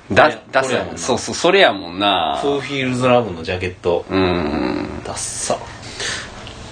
[0.09, 0.97] こだれ出これやもんな。
[0.97, 2.39] そうそうそれやもんな。
[2.41, 4.05] フーフィールズラブのジャケット。
[4.09, 5.01] うん。
[5.05, 5.57] ダッサ。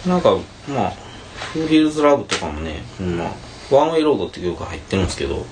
[0.07, 0.35] なんか
[0.67, 0.91] まあ
[1.53, 5.45] フーフィールズラブとかもね、まあ、ワンウェイロードっていう曲が入ってるんですけど、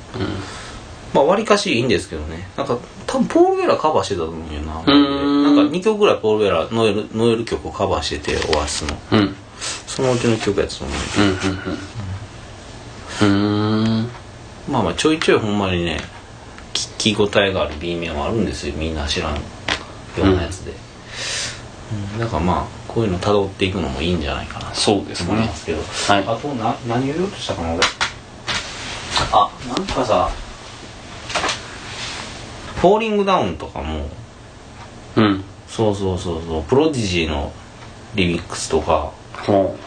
[1.13, 2.47] まあ割かしいいんですけどね。
[2.57, 4.81] なんか多分ポール・ベラカバーしてたと思うんよな。
[4.81, 5.55] ーん。
[5.55, 8.97] なんか2曲ぐらいポール・ベラノエルノエル曲をカバーしててオアシスの。
[9.11, 9.19] うん。
[9.19, 9.35] うん
[9.87, 10.97] そのうちの曲やつと思う。
[11.19, 11.79] うんうんうん
[13.25, 15.99] まあまあちょいちょいほんまにね
[16.73, 18.75] 聞き応えがある B 面はあるんですよ。
[18.75, 19.41] みんな知らんよ
[20.19, 20.73] うなやつで、
[22.13, 22.19] うん。
[22.19, 25.31] だからまあこういうの辿っていくのもいいんじゃないかなとそうですね。
[25.31, 26.23] 思いますけど、はい。
[26.27, 27.79] あとな何を言おうとしたかな俺？
[29.31, 30.29] あなんかさ
[32.81, 34.09] 「フォーリングダウン」とかも
[35.15, 35.43] うん。
[35.67, 37.51] そうそうそうそうプロディジーの
[38.15, 39.77] リミックスとかほ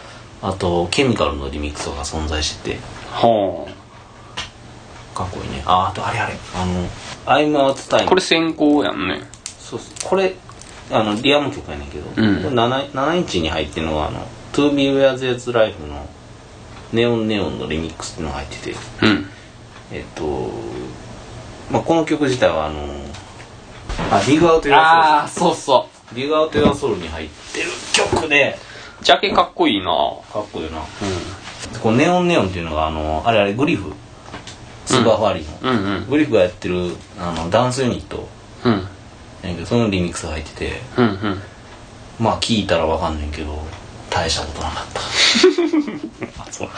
[0.41, 2.75] あとケミカルのリミックスとか存在してて。
[2.75, 2.79] う
[3.13, 3.67] ほ
[5.13, 5.61] かっこいいね。
[5.65, 6.35] ああとあれあれ。
[6.55, 6.87] あの
[7.25, 9.21] 「I'm Out Time」うこれ先行やんね。
[9.59, 10.33] そうそうこれ
[10.89, 12.43] あのリアム曲やねんけど、うん。
[12.43, 16.07] これ 7, 7インチに入ってるのがあの「To Be Where There's Life」の
[16.93, 18.75] 「ネオンネオン」のリミックスっていうのが入ってて。
[19.01, 19.29] うん。
[19.93, 20.49] えっと、
[21.69, 22.79] まあ、この曲自体はあの
[24.09, 28.70] あ「Dig Out Your ああ Soul そうそ」「Dig Out Your Soul」に入ってる曲でう
[29.01, 29.85] ジャケかっこいいな。
[30.31, 30.79] かっこいいな。
[31.81, 33.93] このネオンネオンっていうのがあのあれあれグリフ。
[34.85, 35.85] スーパーファーリーの、うん。
[35.85, 38.27] うんグリフがやってるあのダンスユニット。
[38.65, 38.73] うん。
[38.73, 38.79] や
[39.43, 40.81] ねんけどそのリミックスが入ってて。
[40.97, 41.41] うんうん。
[42.19, 43.57] まあ聞いたらわかんねんけど
[44.09, 45.01] 大したことなかった。
[46.51, 46.69] そう。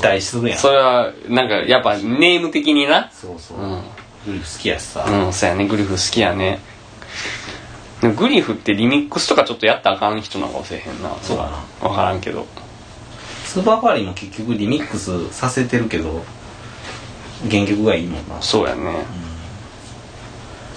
[0.00, 0.58] 期待するやん。
[0.58, 3.10] それはなんかやっぱネーム的にな。
[3.12, 3.82] そうそう、うん。
[4.26, 5.66] グリフ好きやしさ、うんそうやね。
[5.66, 6.60] グリフ好きやね
[8.10, 11.10] グリフってリミックスとかちょっとやったらあかん人なんかもせえへんな。
[11.22, 11.50] そうだな。
[11.80, 12.46] 分からんけど。
[13.44, 16.24] スーパーファーリーも結局リミックスさせてるけど
[17.50, 18.40] 原曲がいいもんな。
[18.40, 19.04] そうやね、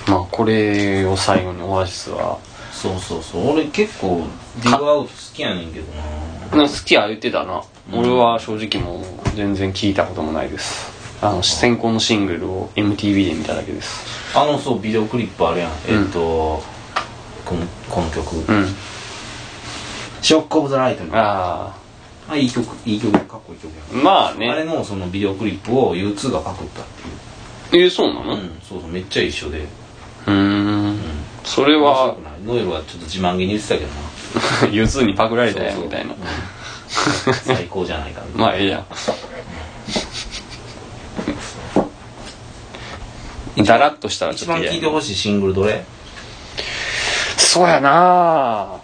[0.08, 2.38] まあこれを最後にオアシスは。
[2.72, 3.54] そうそうそう。
[3.54, 4.28] 俺結構
[4.62, 5.86] ディグアウト好きやねんけど
[6.58, 6.68] な。
[6.68, 7.64] 好きや言ってたな、
[7.94, 9.06] 俺は正直もう
[9.36, 10.92] 全然聞いたこともないです。
[11.22, 14.38] あの先行のシングルを MTV で見ただけです。
[14.38, 16.62] あのそうビデオクリップあるやん、えっと
[17.46, 18.36] このこの曲。
[18.38, 18.76] うん
[20.22, 21.72] 「ショック・オブ・ザ・ライトに」あ
[22.28, 24.02] あいい曲いい曲かっこいい曲や。
[24.02, 26.86] あまああれねのそのビデオクリップを U2 がパクったっ
[27.70, 27.84] ていう。
[27.84, 28.34] えー、そうなの？
[28.34, 29.60] うんそうそうめっちゃ一緒で。
[29.60, 31.00] うーん。
[31.44, 32.34] それ面白はくない。
[32.44, 34.74] ノエルはちょっと自慢げに言ってたけどな。
[34.74, 35.86] U2 にパクられたやそうそう。
[35.86, 36.14] みたいな。
[36.14, 36.20] うん。
[37.46, 38.22] 最高じゃないか。
[38.22, 38.86] なまあええやん。
[43.64, 45.86] だらっとしたらち一番ょっと嫌や聴いてほしいシングルどれ？
[47.38, 48.82] そうやな。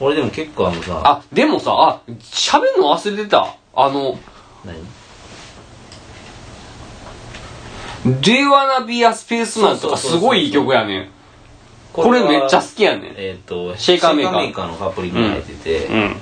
[0.00, 3.56] 俺でも結構あのさあでもさあ喋るの忘れてた。
[3.74, 4.18] あの
[4.64, 4.78] 何
[8.20, 11.08] 「Do you wanna be a spaceman」とかすごいいい曲やねん。
[11.92, 13.14] これはめっちゃ好きやねん。
[13.16, 14.66] えっ、とシェイカーメーカー。
[14.68, 16.16] のカップリングに入ってて、うん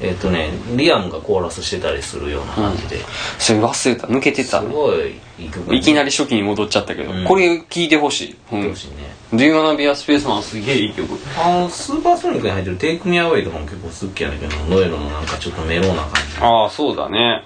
[0.00, 2.98] えっ、とねリアムがコーラスしてたりするような感じで、
[3.38, 4.06] それ忘れた。
[4.06, 4.60] 抜けてすた。
[4.60, 7.24] ねごいいい曲いきなりり初期に戻っちゃったけど、うん。
[7.24, 8.70] これ聴いてほしい、うん。
[8.70, 9.16] ほしいね。
[9.32, 10.42] Do you wanna be a spaceman?
[10.42, 11.18] すげえいい曲。
[11.38, 17.44] あのスーパーソニックに入ってる「テイクミアウェイとかも結構好きやねんけどノエルのなんかちょっとメローな感じああそうだね。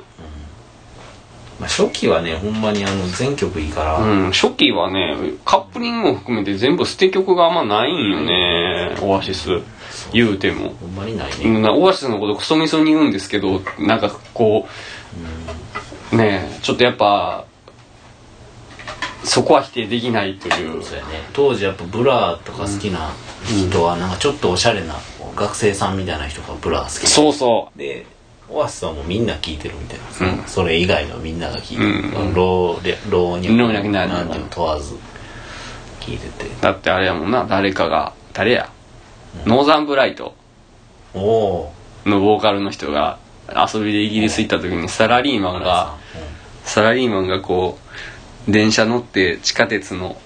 [1.61, 4.33] まあ、初期はねほんまにあの全曲いいから、うん。
[4.33, 9.61] 初期はねカップリングも含めて全部捨て曲があんまないんよねオアシス
[10.13, 10.75] 言うても。
[10.81, 14.67] ほんまにないね、うんオアシスのことクソみそに言うんですけどなんかこ
[16.13, 17.47] うねえちょっとやっぱ
[19.25, 20.83] そこは否定できないという。
[20.83, 21.23] そうやね。
[21.33, 23.13] 当時やっぱブラとか好きな
[23.45, 24.97] 人はなんかちょっとおしゃれな
[25.37, 28.05] 学生さんみたいな人がブラ好きでそうそで
[28.49, 29.99] オアシスはもうみんな聴いてるみたい
[30.29, 30.45] な、うん。
[30.47, 32.35] それ以外のみんなが聴いてる、うん。
[32.35, 34.95] 老若男女問わず
[36.01, 36.47] 聴いてて。
[36.47, 38.71] うだってあれやもんな誰かが誰や、
[39.47, 40.35] ノーザンブライト。
[41.15, 43.19] のボーカルの人が
[43.49, 45.97] 遊びでイギリス行った時にサラリーマンが
[46.65, 47.79] サラリーマンがこ
[48.49, 50.17] う電車乗って地下鉄の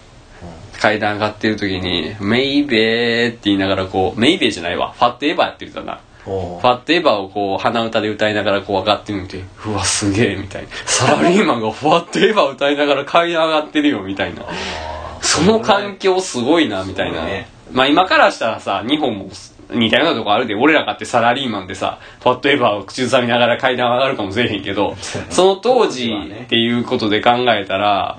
[0.81, 4.93] 階段上がってる時に「メイベー」って言いながらこうメイベーじゃないわ。
[4.93, 6.01] ファットエヴァって言ってたな。
[6.27, 10.69] おファットエヴァをこう鼻歌で歌いながらこう上がってるの見てうわすげえみたいな。
[10.85, 14.43] サラリーマンがファットエヴァ歌いながら階段上がってるよみたいな。
[15.21, 19.29] その環境すごいなみたいな、ねまあ今からしたらさ日本も
[19.71, 24.97] 似たようなとこあるで俺らかってサラリーマンでさファットエヴァを口ずさみながら階段上がるかもしれへんけど
[25.31, 26.13] その当時
[26.45, 28.19] っていうことで考えたら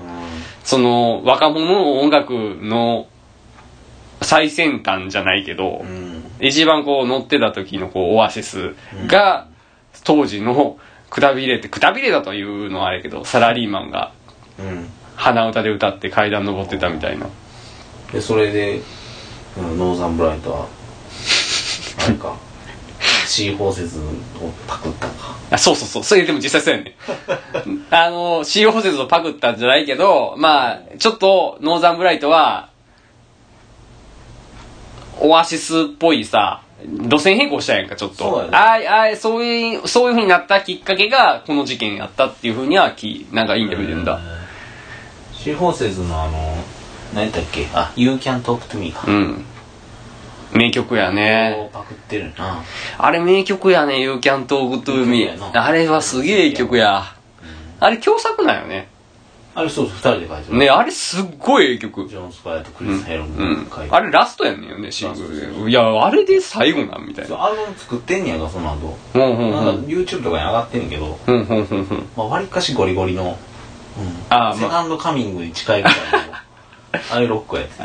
[0.63, 3.07] その若者の音楽の
[4.21, 6.23] 最先端じゃないけど、うん。
[6.41, 8.75] 一番こう乗ってた時のこうオアシス
[9.07, 9.47] が
[10.03, 10.77] 当時の
[11.09, 14.11] くたびれってくたびれだというのはあれやけどサラリーマンが
[14.59, 14.89] うん。
[15.15, 17.27] 鼻歌で歌って階段登ってたみたいな。
[18.11, 19.06] でそれで、うん
[19.61, 20.67] ノーザンブライトは
[22.05, 22.35] あれか
[23.25, 24.01] C 包摂を
[24.67, 25.35] パクったんか。
[25.51, 26.03] あそうそうそう。
[26.03, 26.95] それでも実際そうやね。
[27.91, 32.69] あの CO 補説をパクったんじゃないけどまあちょっとノーザンブライトは
[35.19, 38.15] オアシスっぽいさ路線変更したやんかちょっと。
[38.15, 38.57] そうやね。
[38.57, 44.19] あいあいそういうそういう風になったきっかけがこの事件やったっていう風にはきなんかインタビューで言うんだ。
[45.33, 46.55] C 包摂のあの
[47.13, 47.67] 何やったっけ？
[47.73, 49.03] あ You Can Talk to Me か。
[49.07, 49.45] うん
[50.53, 51.69] 名曲やね。
[51.73, 52.63] パクってるな。
[52.97, 57.03] あれ名曲やね You Can Talk to 名 Me あれはすげえ曲や。
[57.79, 58.89] あれ共作なんよね。
[59.53, 62.07] あれそうそう二人で書いてるねあれすっごいいい曲。
[62.07, 63.67] ジョン・スパイとクリス・ヘルうムん。
[63.69, 63.95] が書いて。
[63.95, 65.69] あれラストやねんよねシングルで。
[65.71, 67.43] いやあれで最後なんみたいな。
[67.43, 68.97] アルバム作ってんねやんかその後。
[69.13, 71.05] ほんほんなん YouTube とかに上がってんねんけど。
[71.05, 72.29] ほんほんほんほん。
[72.29, 73.37] まかしゴリゴリの、
[73.97, 76.33] うん、セカンドカミングに近いぐらいの
[77.11, 77.83] あれロックやってた。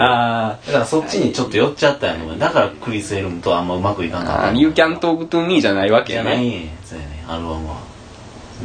[0.48, 4.48] あだからそっちにちょっと寄っちゃったんやのだからクリス・ヘルムとあんまうまくいかんかった。
[4.48, 7.24] あ You Can Talk to Me じゃないわけじゃないねねそうやね。
[7.28, 7.76] アルバムは。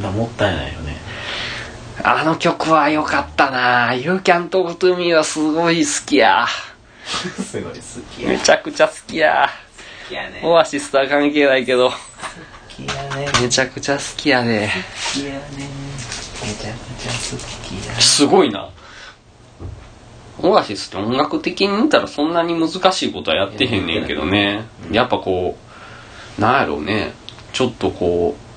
[0.02, 0.96] だもったいないよね。
[2.04, 3.96] あの曲は良かったな。
[3.96, 6.46] You Can Talk to Me はすごい好きや。
[7.06, 7.80] すごい好
[8.16, 8.30] きや。
[8.30, 9.50] めちゃくちゃ好きや。
[10.04, 10.42] 好きやね。
[10.44, 11.90] オアシスとは関係ないけど。
[11.90, 11.96] 好
[12.70, 13.28] きやね。
[13.42, 14.70] めちゃくちゃ好きやで。
[15.16, 15.40] 好きやね。
[16.44, 18.00] めちゃくちゃ好きや。
[18.00, 18.70] すごいな
[20.44, 24.66] オアシスって音楽的に見たらそんなに難しいことはやってへんねんけどね。
[24.92, 25.58] やっぱこ
[26.38, 27.14] うなんやろうね。
[27.54, 28.48] ちょっとこう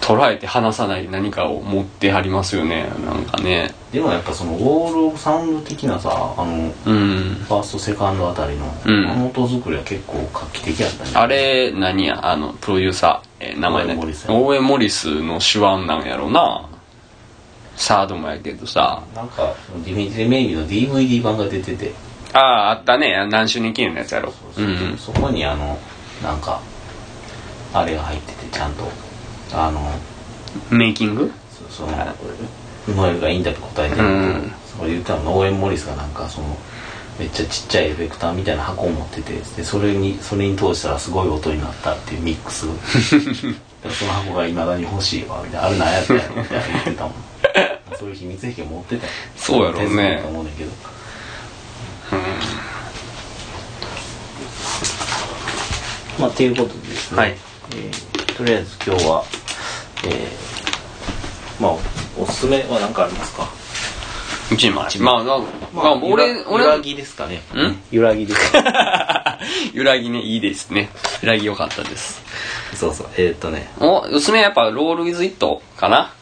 [0.00, 2.90] 捉えて離さない何かを持ってはりますよね。
[3.04, 3.74] なんかね。
[3.92, 7.34] でもやっぱそのウォール・オブ・サウンド的なさあのうん。
[7.46, 9.06] ファーストセカンドあたりの、うん。
[9.06, 11.10] あの音作りは結構画期的やったね。
[11.12, 13.94] あれ何やあのプロデューサー、えー名前ね。
[13.96, 16.66] オーウェンモリスの手腕なんやろな
[17.78, 19.02] サードもやけどさ。
[19.14, 19.54] なんか
[19.84, 21.92] ディミティ・メイビーの DVD 版が出てて。
[22.34, 23.26] あああったね。
[23.30, 24.34] 何周年記念のやつやろ。
[24.98, 25.78] そこにあの
[26.22, 26.60] なんか
[27.72, 28.84] あれが入っててちゃんと。
[29.54, 29.80] あの
[30.70, 31.30] メイキング？
[31.70, 31.92] その
[32.88, 34.04] ノエルがインタビュー答えてる。
[34.04, 35.38] うんそれ言ったの。
[35.38, 36.56] オーエン・モリスがなんかその
[37.18, 39.34] めっちゃちっちゃいエフェクターみたいな箱を持ってて。
[39.34, 42.66] でそれにそれに通したらすごい音になったっていうミックス。
[43.82, 45.66] でその箱がいまだに欲しいわみたいな。
[45.68, 47.12] あれ何やったやろみたいな言ってたもん
[47.98, 49.12] そういう秘密兵器を持ってたよ。
[49.36, 50.20] そうやろうね。
[50.22, 50.70] と思うねんだけど。
[56.18, 57.30] まあっていうことでですね、はい。
[57.30, 59.24] えーとりあえず今日は
[60.04, 61.72] えーまあ
[62.20, 63.48] おすすめは何かありますか？
[64.50, 65.38] 一枚まあな
[65.74, 67.36] まあ俺揺ら俺揺らぎですかね。
[67.54, 67.82] ん？
[67.90, 68.52] 揺らぎです。
[68.52, 69.38] か
[69.74, 70.88] 揺らぎねいいですね。
[71.22, 72.22] 揺らぎ良かったです。
[72.74, 73.08] そうそう。
[73.16, 76.12] えー、っとね、おおすすめはやっぱロール・ウィズ・イットかな？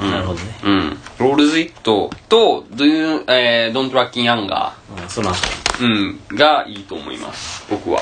[0.00, 0.98] なるほどね、うん。
[1.18, 4.72] ロール・ズ・イットと Do you、えー、Don't Track in Anger
[5.02, 5.38] うん、その後。
[5.80, 6.20] うん。
[6.30, 7.64] がいいと思います。
[7.68, 8.00] 僕は。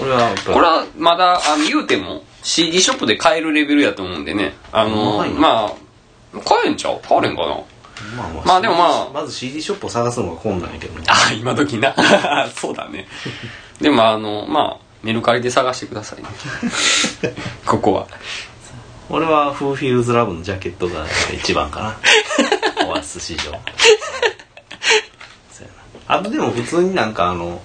[0.00, 0.52] 俺はやっぱ。
[0.52, 4.54] これはまだあの言うても CD ショップで買えるレベルやと思うんでね。
[4.72, 7.00] あのうまいねまあ買えんちゃう？
[7.00, 7.48] 買えれんかな？
[8.16, 11.06] まあまあまあでもまあまず CD ショップを探すのが困難やけどね。
[11.10, 11.94] あ今時な。
[12.54, 13.06] そうだね。
[13.80, 16.28] でもあのまあメルカリで探してくださいね。
[17.66, 18.06] ここは
[19.10, 21.96] 俺はフーフィールズラブのジャケットが一番かな。
[22.88, 23.52] オアシス史上。
[26.06, 27.62] あとでも普通になんかあの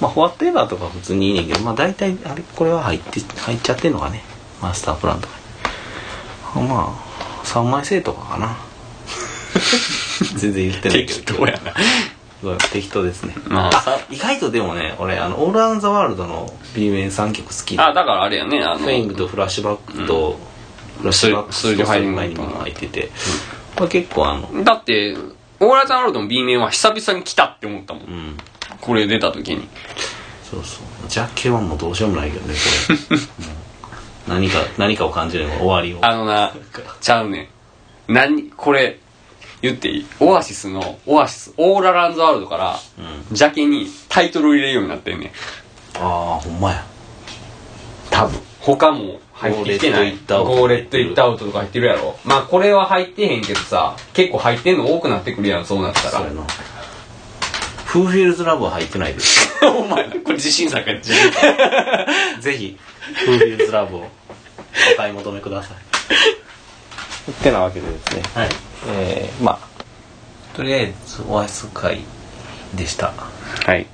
[0.00, 4.24] まあフォワットエバーとか普通にいいねんけどまあ大体あれこれは入って入っちゃってんのかね。
[4.60, 5.34] マスタープランとか
[6.56, 6.68] に。
[6.68, 8.56] まあ3枚生とかかな。
[10.36, 11.20] 全然言ってないけど。
[11.20, 11.74] 適当やな
[12.72, 17.76] 適当ですね、まあさ意外とでもね俺あの「オール・アン・ザ・ワールド」の B 面3曲好き。
[17.76, 20.38] であだからあれやねあのフェイングとフラッシュバックと、
[20.98, 23.10] フラッシュバックスージョハイリング前にも入ってて、
[23.76, 25.16] これ結構あの、だって
[25.60, 28.02] オーライザンワールドの B 面は久々に来たって思ったもん。
[28.02, 28.36] うん、
[28.80, 29.68] これ出た時に。
[30.42, 31.08] そうそう。
[31.08, 32.54] ジャッケはもうどうしようもないけどね、
[32.88, 33.18] これ。
[34.34, 35.98] 何か、何かを感じるのが終わりを。
[36.04, 36.52] あのな
[37.00, 37.50] ちゃうね
[38.08, 38.12] ん。
[38.12, 38.98] 何これ
[39.62, 40.06] 言っていい？
[40.20, 43.34] オアシスのオアシスオーラランズワールドからうん。
[43.36, 45.28] ジャケにタイトル入れるようになってんねん
[45.98, 46.84] ああ、ほんまや。
[48.10, 56.42] 多分他も入ってきてないゴーレッドイットイットアウトとか入ってるやろまあこれは入ってへんけどさ結構入ってんの多くなってくるやんそうなったらそうやな。
[57.86, 59.52] Who Feels Love は入ってないです。
[59.66, 61.12] お前なこれ自信作や自
[62.40, 62.78] ぜひ、
[63.26, 67.30] Who Feels Love をお買い求めください。
[67.30, 68.22] ってなわけでですね。
[68.34, 68.48] はい
[68.88, 72.00] えー、まあ、とりあえず、オアシス会
[72.74, 73.12] でした。
[73.66, 73.86] はい。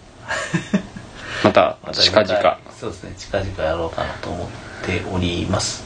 [1.44, 2.58] また近々。
[2.78, 4.48] そうですね近々やろうかなと思っ
[4.86, 5.84] ております。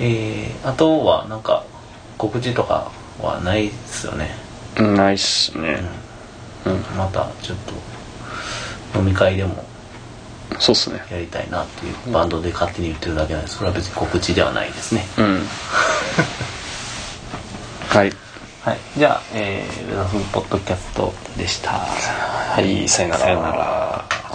[0.00, 1.64] えー、あとはなんか
[2.16, 4.36] 告知とかはないですよね、
[4.76, 5.80] ないっすね。
[6.64, 7.58] うん、またちょっ
[8.92, 9.64] と飲み会でも。
[10.58, 11.00] そうっすね。
[11.10, 15.06] やりたいなっていうバンドで勝手に言ってるだけなんですそれは別に告知ではないですね。
[15.18, 15.46] うん
[17.88, 18.12] はい。
[18.60, 18.78] はい。
[18.98, 21.70] じゃあ、えー、ウェザーフンポッドキャストでした。
[21.70, 23.20] はいさよなら。
[23.20, 24.27] さよなら